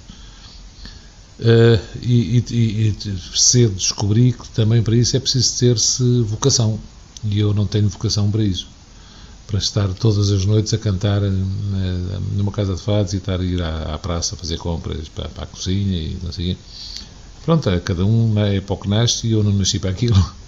[1.39, 6.77] Uh, e, e, e, cedo descobri que também para isso é preciso ter-se vocação.
[7.23, 8.67] E eu não tenho vocação para isso.
[9.47, 11.31] Para estar todas as noites a cantar uh,
[12.35, 15.43] numa casa de fados e estar a ir à, à praça fazer compras para, para,
[15.45, 16.61] a cozinha e não sei o quê.
[17.45, 20.19] Pronto, é, cada um é para o que nasce e eu não nasci para aquilo.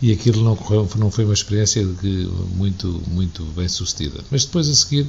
[0.00, 4.20] E aquilo não, correu, não foi uma experiência de, muito, muito bem sucedida.
[4.30, 5.08] Mas depois a seguir,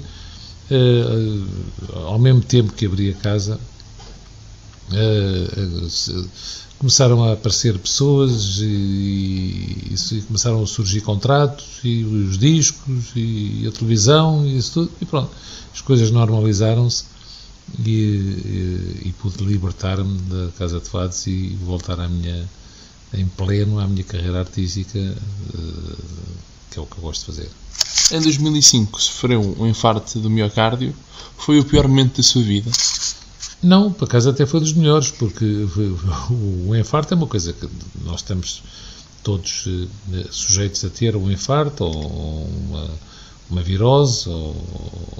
[0.71, 3.59] uh, ao mesmo tempo que abri a casa,
[6.79, 8.65] começaram a aparecer pessoas e,
[9.91, 15.05] e, começaram a surgir contratos e os discos e, a televisão e isso tudo e
[15.05, 15.29] pronto,
[15.73, 17.03] as coisas normalizaram-se
[17.85, 22.49] e, e, e, pude libertar-me da Casa de Fados e voltar à minha
[23.13, 25.97] em pleno à minha carreira artística uh,
[26.71, 27.49] que é o que eu gosto de fazer.
[28.11, 30.95] Em 2005 sofreu um infarto do miocárdio
[31.37, 32.69] foi o pior momento da sua vida?
[33.61, 35.67] Não, por acaso até foi dos melhores, porque
[36.67, 37.67] o infarto é uma coisa que
[38.05, 38.63] nós estamos
[39.21, 39.65] todos
[40.13, 42.89] eh, sujeitos a ter um infarto ou uma,
[43.49, 44.55] uma virose ou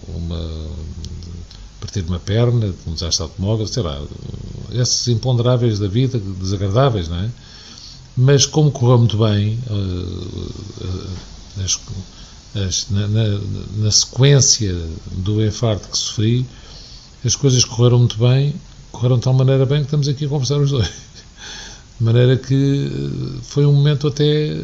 [0.08, 0.40] uma
[1.90, 4.00] partir de uma perna, um desastre automóvel, sei lá,
[4.72, 7.30] esses imponderáveis da vida, desagradáveis, não é?
[8.16, 9.58] Mas como correu muito bem,
[11.58, 11.80] eh, as,
[12.56, 13.40] as, na, na,
[13.78, 14.76] na sequência
[15.12, 16.46] do infarto que sofri,
[17.24, 18.53] as coisas correram muito bem,
[18.91, 20.89] correram de tal maneira bem que estamos aqui a conversar os dois.
[21.99, 24.55] De maneira que eh, foi um momento até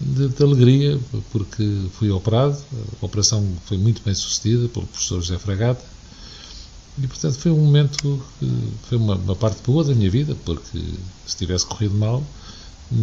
[0.00, 0.98] de, de, alegria,
[1.30, 2.56] porque fui operado,
[3.00, 5.84] a operação foi muito bem sucedida pelo professor José Fragata,
[6.98, 8.22] e portanto foi um momento,
[8.84, 10.82] foi uma, uma parte boa da minha vida, porque
[11.26, 12.22] se tivesse corrido mal,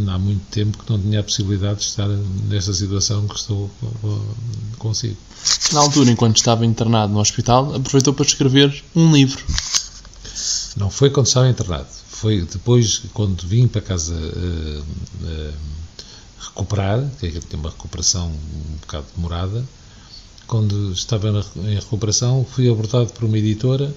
[0.07, 3.69] há muito tempo que não tinha a possibilidade de estar nesta situação que estou
[4.77, 5.17] consigo.
[5.73, 9.43] Na altura, enquanto estava internado no hospital, aproveitou para escrever um livro.
[10.77, 14.83] Não foi quando estava internado, foi depois, quando vim para casa uh,
[15.23, 15.53] uh,
[16.39, 19.65] recuperar, que é tem uma recuperação um bocado demorada.
[20.47, 23.93] Quando estava em recuperação, fui abordado por uma editora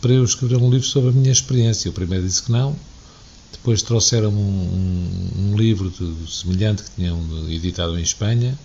[0.00, 1.90] para eu escrever um livro sobre a minha experiência.
[1.90, 2.76] O primeiro disse que não,
[3.52, 7.18] depois trouxeram um, um, um livro de, semelhante que tinham
[7.50, 8.58] editado em Espanha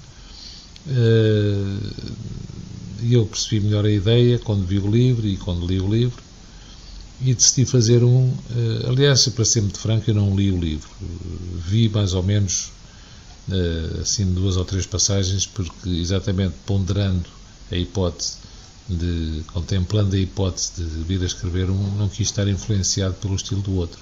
[0.88, 1.93] uh,
[3.01, 6.21] e eu percebi melhor a ideia quando vi o livro e quando li o livro
[7.21, 8.27] e decidi fazer um.
[8.27, 10.89] Uh, aliás, para ser muito franco, eu não li o livro.
[11.65, 12.71] Vi mais ou menos
[13.47, 17.25] uh, assim duas ou três passagens, porque exatamente ponderando
[17.71, 18.38] a hipótese
[18.89, 23.61] de contemplando a hipótese de vir a escrever um, não quis estar influenciado pelo estilo
[23.61, 23.99] do outro.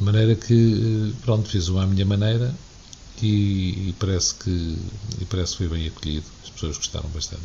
[0.00, 2.54] De maneira que, eh, pronto, fiz uma à minha maneira
[3.20, 4.78] e, e, parece que
[5.20, 6.24] e parece que foi bem acolhido.
[6.42, 7.42] As pessoas gostaram bastante.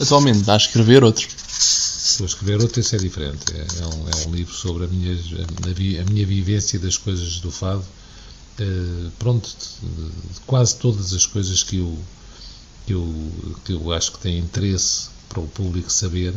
[0.00, 1.28] Atualmente está a escrever outro?
[1.28, 3.52] Estou a escrever outro, esse é diferente.
[3.52, 7.38] É, é, um, é um, livro sobre a minha, a, a minha vivência das coisas
[7.40, 7.84] do fado.
[8.58, 9.46] Uh, pronto,
[9.82, 11.98] de, de quase todas as coisas que eu,
[12.86, 13.32] que eu,
[13.62, 16.32] que eu acho que têm interesse para o público saber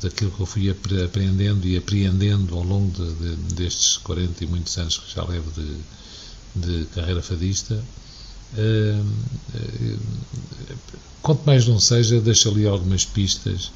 [0.00, 4.76] daquilo que eu fui aprendendo e apreendendo ao longo de, de, destes 40 e muitos
[4.78, 5.76] anos que já levo de,
[6.54, 7.82] de carreira fadista.
[8.54, 9.04] Uh,
[9.54, 9.98] uh,
[11.20, 13.72] quanto mais não seja, deixo ali algumas pistas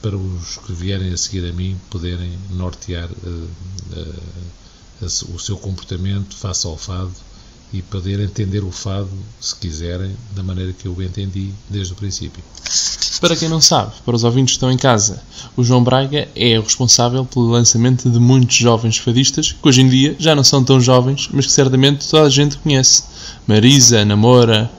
[0.00, 3.10] para os que vierem a seguir a mim poderem nortear
[5.00, 7.12] o seu comportamento face ao fado
[7.72, 9.10] e poder entender o fado,
[9.40, 12.42] se quiserem, da maneira que eu entendi desde o princípio.
[13.20, 15.22] Para quem não sabe, para os ouvintes que estão em casa,
[15.56, 19.88] o João Braga é o responsável pelo lançamento de muitos jovens fadistas, que hoje em
[19.88, 23.02] dia já não são tão jovens, mas que certamente toda a gente conhece.
[23.46, 24.70] Marisa, Namora,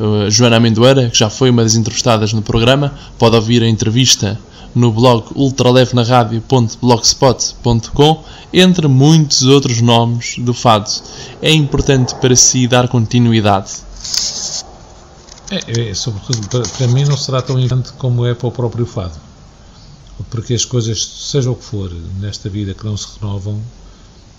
[0.00, 4.36] uh, Joana Amendoeira, que já foi uma das entrevistadas no programa, pode ouvir a entrevista
[4.74, 10.90] no blog ultralevnaradio.blogspot.com, entre muitos outros nomes do fado.
[11.42, 13.70] É importante para si dar continuidade.
[15.50, 18.86] É, é, sobretudo, para, para, mim não será tão importante como é para o próprio
[18.86, 19.18] fado.
[20.30, 21.90] Porque as coisas, seja o que for,
[22.20, 23.60] nesta vida que não se renovam,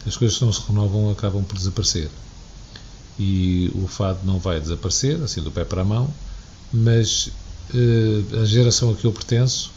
[0.08, 2.10] as coisas que não se renovam acabam por desaparecer.
[3.24, 6.12] E o fado não vai desaparecer, assim do pé para a mão,
[6.74, 7.28] mas
[7.74, 9.70] uh, a geração a que eu pertenço,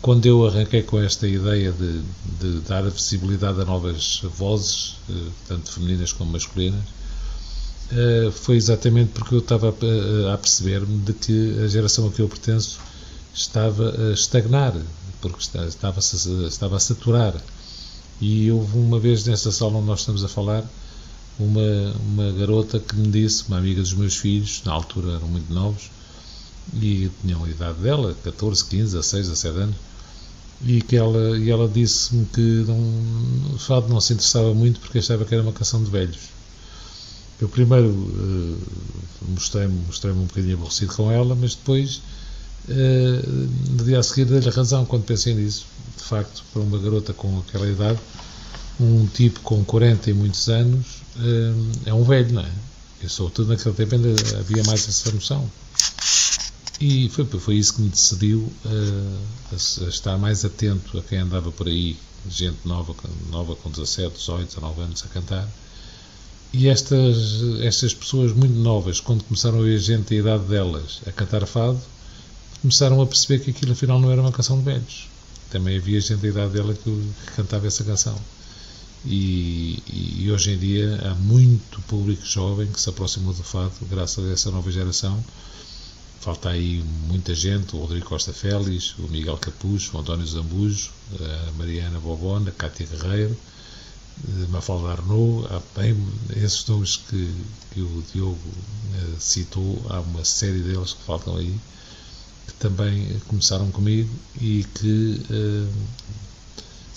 [0.00, 2.02] quando eu arranquei com esta ideia de,
[2.40, 6.84] de dar a visibilidade a novas vozes, uh, tanto femininas como masculinas,
[7.92, 12.22] eh, foi exatamente porque eu estava a, a perceber-me de que a geração a que
[12.22, 12.78] eu pertenço
[13.34, 14.74] estava a estagnar,
[15.20, 15.98] porque estava,
[16.46, 17.34] estava a saturar.
[18.20, 20.64] E houve uma vez nessa sala onde nós estamos a falar,
[21.40, 25.52] uma, uma garota que me disse, uma amiga dos meus filhos, na altura eram muito
[25.52, 25.90] novos,
[26.74, 29.76] e tinham a idade dela, 14, 15, 16, 17 anos,
[30.62, 34.98] e que ela, e ela disse-me que não, o fado não se interessava muito porque
[34.98, 36.18] achava que era uma canção de velhos.
[37.40, 38.58] Eu primeiro uh,
[39.28, 42.02] mostrei-me mostrei um bocadinho aborrecido com ela, mas depois,
[42.68, 45.64] uh, no dia a seguir, dei-lhe razão quando pensei nisso.
[45.96, 47.98] De facto, para uma garota com aquela idade,
[48.78, 50.99] um tipo com 40 e muitos anos
[51.86, 52.50] é um velho, não é?
[53.02, 55.50] E sobretudo naquele tempo ainda havia mais essa noção.
[56.80, 59.18] E foi, foi isso que me decidiu uh,
[59.52, 61.96] a, a, estar mais atento a quem andava por aí,
[62.28, 62.94] gente nova,
[63.30, 65.48] nova com 17, 18, 19 anos a cantar,
[66.52, 71.12] e estas, estas pessoas muito novas, quando começaram a ver gente da idade delas a
[71.12, 71.80] cantar fado,
[72.60, 75.08] começaram a perceber que aquilo afinal não era uma canção de velhos.
[75.50, 78.18] Também havia gente da idade dela que cantava essa canção.
[79.04, 84.24] E, e, hoje em dia há muito público jovem que se aproximou do fado graças
[84.28, 85.22] a essa nova geração.
[86.20, 91.52] Falta aí muita gente, o Rodrigo Costa Félix, o Miguel Capucho, o António Zambujo, a
[91.52, 93.34] Mariana Bobona, a Cátia Guerreiro,
[94.50, 95.96] Mafalda Arnaud, há bem
[96.36, 97.34] esses nomes que,
[97.72, 101.58] que o Diogo uh, citou, há uma série deles que faltam aí,
[102.46, 105.68] que também começaram comigo e que uh,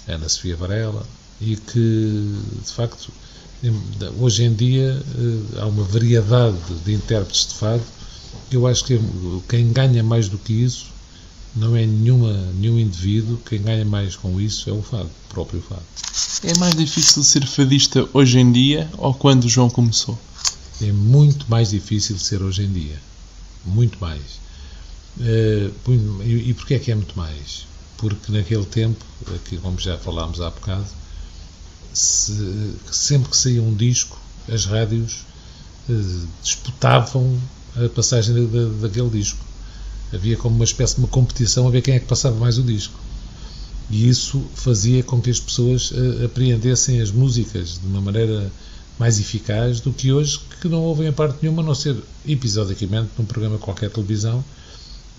[0.06, 1.08] Ana Sofia Varela,
[1.42, 3.12] e que de facto
[4.20, 7.84] hoje em dia uh, há uma variedade de intérpretes de fado.
[8.52, 9.00] Eu acho que
[9.48, 10.88] quem ganha mais do que isso
[11.56, 15.62] não é nenhuma, nenhum indivíduo, quem ganha mais com isso é o fado, o próprio
[15.62, 15.84] fado.
[16.44, 20.20] É mais difícil ser fadista hoje em dia ou quando o João começou?
[20.82, 23.00] É muito mais difícil ser hoje em dia.
[23.66, 24.22] Muito mais.
[25.18, 25.72] Uh,
[26.26, 27.66] e porquê é que é muito mais?
[27.98, 30.88] Porque naquele tempo, aqui, como já falámos há bocado,
[31.94, 34.20] se, sempre que saía um disco,
[34.52, 35.26] as rádios
[35.89, 37.39] uh, disputavam
[37.76, 38.36] a passagem
[38.82, 39.44] daquele disco.
[40.14, 42.64] Havia como uma espécie de uma competição a ver quem é que passava mais o
[42.64, 43.00] disco.
[43.89, 48.52] E isso fazia com que as pessoas uh, apreendessem as músicas de uma maneira
[49.00, 53.10] mais eficaz do que hoje, que não ouvem a parte nenhuma, a não ser episodicamente
[53.18, 54.44] num programa qualquer televisão,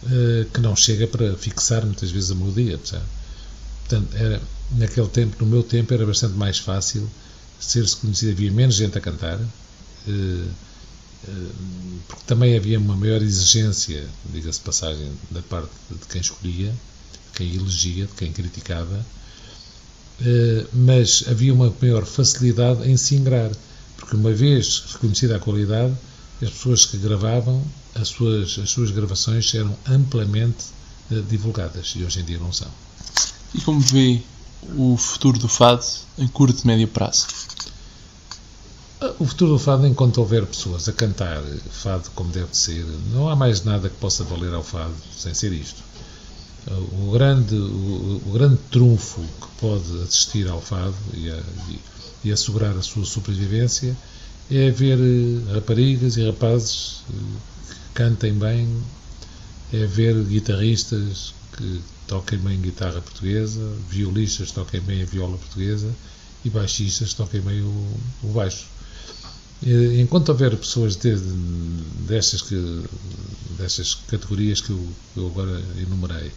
[0.04, 2.78] uh, que não chega para fixar muitas vezes a melodia?
[2.78, 4.40] Portanto, era,
[4.72, 7.08] naquele tempo, no meu tempo, era bastante mais fácil
[7.58, 8.32] ser-se conhecido.
[8.32, 9.38] Havia menos gente a cantar,
[10.08, 10.48] eh,
[11.28, 11.50] eh,
[12.08, 17.54] porque também havia uma maior exigência, diga-se passagem, da parte de quem escolhia, de quem
[17.54, 19.04] elegia, de quem criticava,
[20.20, 23.50] eh, mas havia uma maior facilidade em se ingrar,
[23.96, 25.94] porque uma vez reconhecida a qualidade,
[26.42, 30.64] as pessoas que gravavam, as suas, as suas gravações eram amplamente
[31.28, 32.68] divulgadas e hoje em dia não são.
[33.54, 34.20] E como vê
[34.76, 35.84] o futuro do fado
[36.18, 37.26] em curto e médio prazo?
[39.18, 43.36] O futuro do fado, enquanto houver pessoas a cantar fado como deve ser, não há
[43.36, 45.82] mais nada que possa valer ao fado sem ser isto.
[46.66, 51.36] O grande, o, o grande trunfo que pode assistir ao fado e, a,
[51.68, 51.80] e,
[52.24, 53.94] e assegurar a sua sobrevivência
[54.50, 58.68] é ver eh, raparigas e rapazes que cantem bem,
[59.72, 65.90] é ver guitarristas que toquem bem guitarra portuguesa, violistas que toquem bem a viola portuguesa
[66.44, 68.66] e baixistas que toquem bem o, o baixo.
[69.98, 71.16] Enquanto houver pessoas de,
[72.06, 72.84] destas, que,
[73.56, 76.30] destas categorias que eu, eu agora enumerei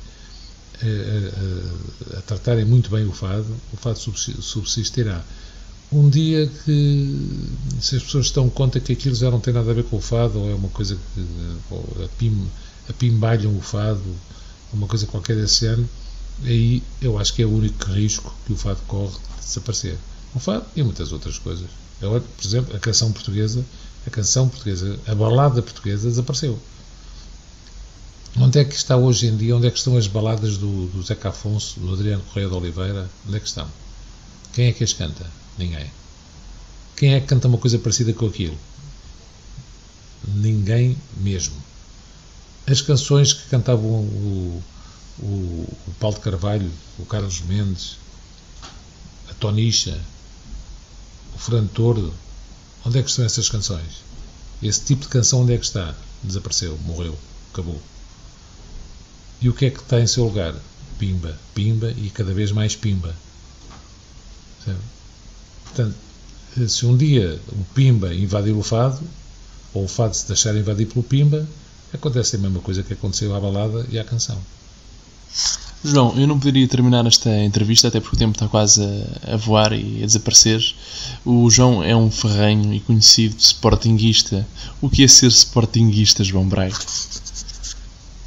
[0.82, 5.24] a, a, a, tratarem muito bem o fado, o fado subsistirá.
[5.92, 7.50] Um dia que,
[7.82, 10.02] se as pessoas estão conta que aquilo já não tem nada a ver com o
[10.02, 12.48] fado, ou é uma coisa que apim,
[12.90, 14.04] apimbalham o fado,
[14.74, 15.88] uma coisa qualquer desse ano,
[16.44, 19.98] aí eu acho que é o único risco que o fado corre de desaparecer.
[20.36, 21.68] O fado e muitas outras coisas.
[22.02, 23.66] Agora, por exemplo, a canção portuguesa,
[24.06, 26.60] a canção portuguesa, a balada portuguesa desapareceu.
[28.40, 29.56] Onde é que está hoje em dia?
[29.56, 33.10] Onde é que estão as baladas do, do Zeca Afonso, do Adriano Correia de Oliveira?
[33.26, 33.68] Onde é que estão?
[34.54, 35.26] Quem é que as canta?
[35.58, 35.90] Ninguém.
[36.96, 38.58] Quem é que canta uma coisa parecida com aquilo?
[40.28, 41.56] Ninguém mesmo.
[42.70, 44.64] As canções que cantavam o,
[45.20, 45.24] o,
[45.88, 47.98] o Paulo de Carvalho, o Carlos Mendes,
[49.30, 49.98] a Tonicha,
[51.34, 52.14] o Fernando Tordo,
[52.86, 54.04] onde é que estão essas canções?
[54.62, 55.96] Esse tipo de canção onde é que está?
[56.22, 57.18] Desapareceu, morreu,
[57.54, 57.82] acabou.
[59.40, 60.54] E o que é que está em seu lugar?
[61.00, 63.16] Pimba, pimba e cada vez mais pimba.
[65.64, 65.96] Portanto,
[66.68, 69.00] se um dia o pimba invadir o fado,
[69.74, 71.48] ou o fado se deixar invadir pelo pimba,
[71.94, 74.38] acontece a mesma coisa que aconteceu à balada e à canção.
[75.84, 79.38] João, eu não poderia terminar esta entrevista, até porque o tempo está quase a, a
[79.38, 80.62] voar e a desaparecer.
[81.24, 84.46] O João é um ferrenho e conhecido sportinguista.
[84.82, 86.76] O que é ser sportinguista, João Braga?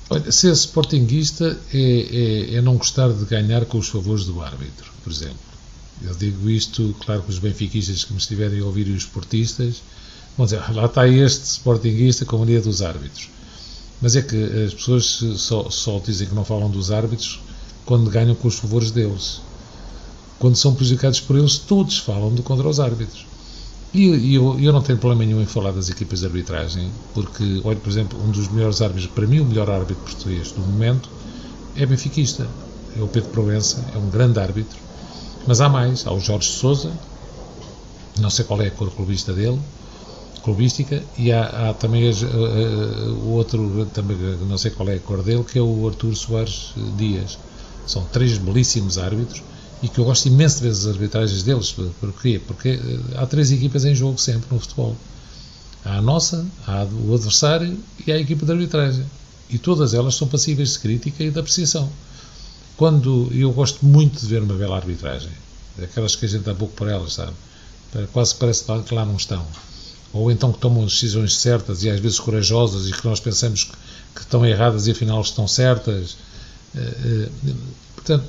[0.08, 4.92] Olha, ser sportinguista é, é, é não gostar de ganhar com os favores do árbitro,
[5.02, 5.38] por exemplo.
[6.02, 9.82] Eu digo isto, claro que os benfiquistas que me estiverem a ouvir e os esportistas
[10.36, 13.28] vão dizer, ah, lá está este sportinguista com a mania dos árbitros.
[14.00, 15.04] Mas é que as pessoas
[15.36, 17.40] só, só dizem que não falam dos árbitros
[17.84, 19.40] quando ganham com os favores deles.
[20.38, 23.26] Quando são prejudicados por eles, todos falam de contra os árbitros.
[23.92, 27.76] E, eu, eu, não tenho problema nenhum em falar das equipas de arbitragem, porque, olha,
[27.76, 31.08] por exemplo, um dos melhores árbitros, para mim, o melhor árbitro português do momento
[31.76, 32.46] é benfiquista.
[32.96, 34.78] É o Pedro Provença, é um grande árbitro.
[35.46, 36.92] Mas há mais, há o Jorge Souza,
[38.18, 39.58] não sei qual é a cor clubista dele,
[40.40, 44.16] clubística e há, há também uh, o outro, também,
[44.48, 47.38] não sei qual é a cor dele, que é o Artur Soares Dias.
[47.86, 49.42] São três belíssimos árbitros
[49.82, 51.74] e que eu gosto imenso de ver as arbitragens deles.
[52.00, 52.40] Porquê?
[52.46, 52.78] Porque
[53.16, 54.96] há três equipas em jogo sempre no futebol.
[55.84, 59.04] Há a nossa, há o adversário e há a equipa de arbitragem.
[59.48, 61.90] E todas elas são passíveis de crítica e de apreciação.
[62.76, 65.32] Quando eu gosto muito de ver uma bela arbitragem,
[65.82, 67.32] aquelas que a gente dá pouco por elas, sabe?
[68.12, 69.44] Quase parece que lá não estão
[70.12, 73.72] ou então que tomam decisões certas e às vezes corajosas e que nós pensamos que,
[74.20, 76.16] estão erradas e afinal estão certas.
[76.74, 77.52] Eh, eh,
[77.94, 78.24] portanto,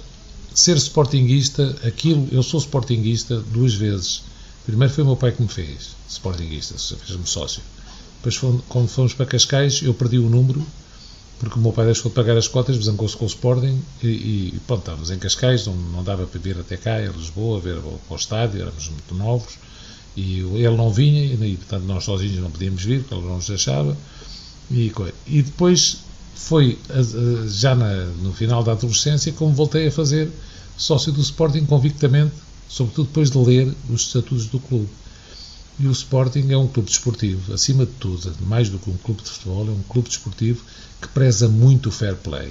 [0.54, 4.24] ser sportinguista, aquilo, eu sou sportinguista duas vezes.
[4.66, 7.62] Primeiro foi o meu pai que me fez, sportinguista, fez-me sócio.
[8.24, 10.64] Depois, quando fomos para Cascais, eu perdi o número,
[11.40, 14.62] porque o meu pai deixou de pagar as cotas, desangou-se com o Sporting e, e
[14.68, 18.16] pronto, estávamos em Cascais, não, não dava para vir até cá, em Lisboa, ver o
[18.16, 19.58] estádio, éramos muito novos
[20.16, 23.48] e ele não vinha, e portanto nós sozinhos não podíamos vir, porque ele não nos
[23.48, 23.96] deixava.
[24.70, 24.92] E,
[25.28, 26.00] e depois
[26.36, 26.78] foi
[27.48, 30.32] já na, no final da adolescência como voltei a fazer
[30.78, 32.34] sócio do Sporting convictamente,
[32.68, 34.90] sobretudo depois de ler os estatutos do clube.
[35.80, 39.24] E o Sporting é um clube desportivo, acima de tudo, mais do que um clube
[39.24, 40.64] de futebol, é um clube desportivo
[41.02, 42.50] que preza muito o fair play.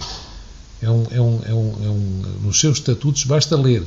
[0.83, 3.87] É um, é um, é um, é um, nos seus estatutos basta ler,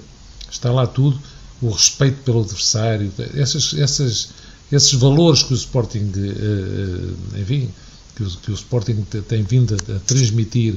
[0.49, 1.19] está lá tudo
[1.61, 4.29] o respeito pelo adversário, essas, essas,
[4.71, 7.69] esses valores que o Sporting, eh, eh, enfim,
[8.15, 10.75] que o, que o Sporting tem vindo a, a transmitir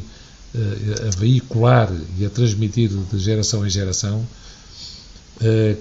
[1.07, 4.27] a veicular e a transmitir de geração em geração,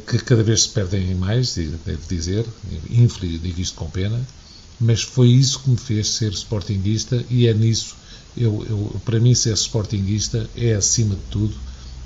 [0.05, 2.45] que cada vez se perdem mais, devo dizer,
[2.89, 4.19] infeliz, digo isto com pena,
[4.79, 7.95] mas foi isso que me fez ser sportinguista e é nisso,
[8.35, 11.55] eu, eu, para mim ser sportinguista é acima de tudo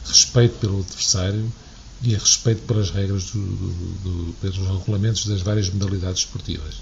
[0.06, 1.52] respeito pelo adversário
[2.02, 3.70] e respeito pelas regras, do, do,
[4.04, 6.76] do, pelos regulamentos das várias modalidades esportivas.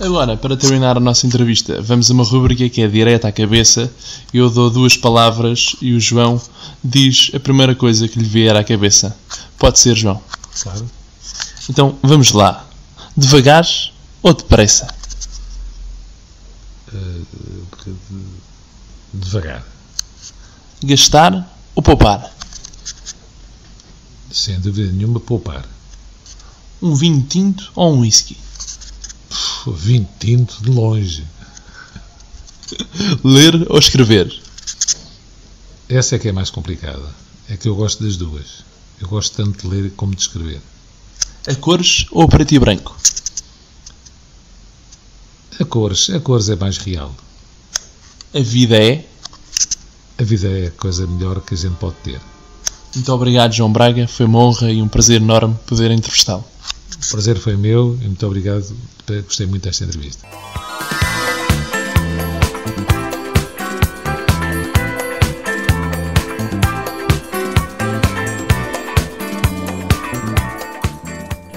[0.00, 3.92] Agora, para terminar a nossa entrevista, vamos a uma rubrica que é direta à cabeça.
[4.32, 6.40] Eu dou duas palavras e o João
[6.82, 9.16] diz a primeira coisa que lhe vier à cabeça.
[9.56, 10.20] Pode ser, João?
[10.62, 10.90] Claro.
[11.70, 12.66] Então, vamos lá.
[13.16, 13.64] Devagar
[14.20, 14.92] ou depressa?
[16.92, 17.26] Uh,
[19.12, 19.64] devagar.
[20.82, 22.33] Gastar ou poupar?
[24.34, 25.64] Sem dúvida nenhuma, poupar.
[26.82, 28.36] Um vinho tinto ou um whisky?
[29.64, 31.24] Vinho tinto de longe.
[33.22, 34.34] Ler ou escrever?
[35.88, 37.14] Essa é que é mais complicada.
[37.48, 38.64] É que eu gosto das duas.
[39.00, 40.60] Eu gosto tanto de ler como de escrever.
[41.46, 42.96] A cores ou a preto e branco?
[45.60, 46.10] A cores.
[46.10, 47.14] A cores é mais real.
[48.34, 49.06] A vida é?
[50.18, 52.20] A vida é a coisa melhor que a gente pode ter.
[52.94, 54.06] Muito obrigado, João Braga.
[54.06, 56.44] Foi uma honra e um prazer enorme poder entrevistá-lo.
[56.94, 58.64] O prazer foi meu e muito obrigado.
[59.26, 60.26] Gostei muito desta entrevista.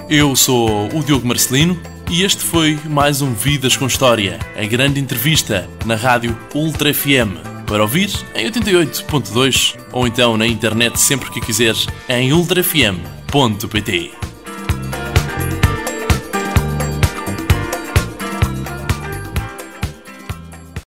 [0.10, 1.78] Eu sou o Diogo Marcelino
[2.10, 7.57] e este foi mais um Vidas com História, a grande entrevista na rádio Ultra FM.
[7.68, 14.12] Para ouvir em 88.2 ou então na internet sempre que quiseres em ultrafm.pt.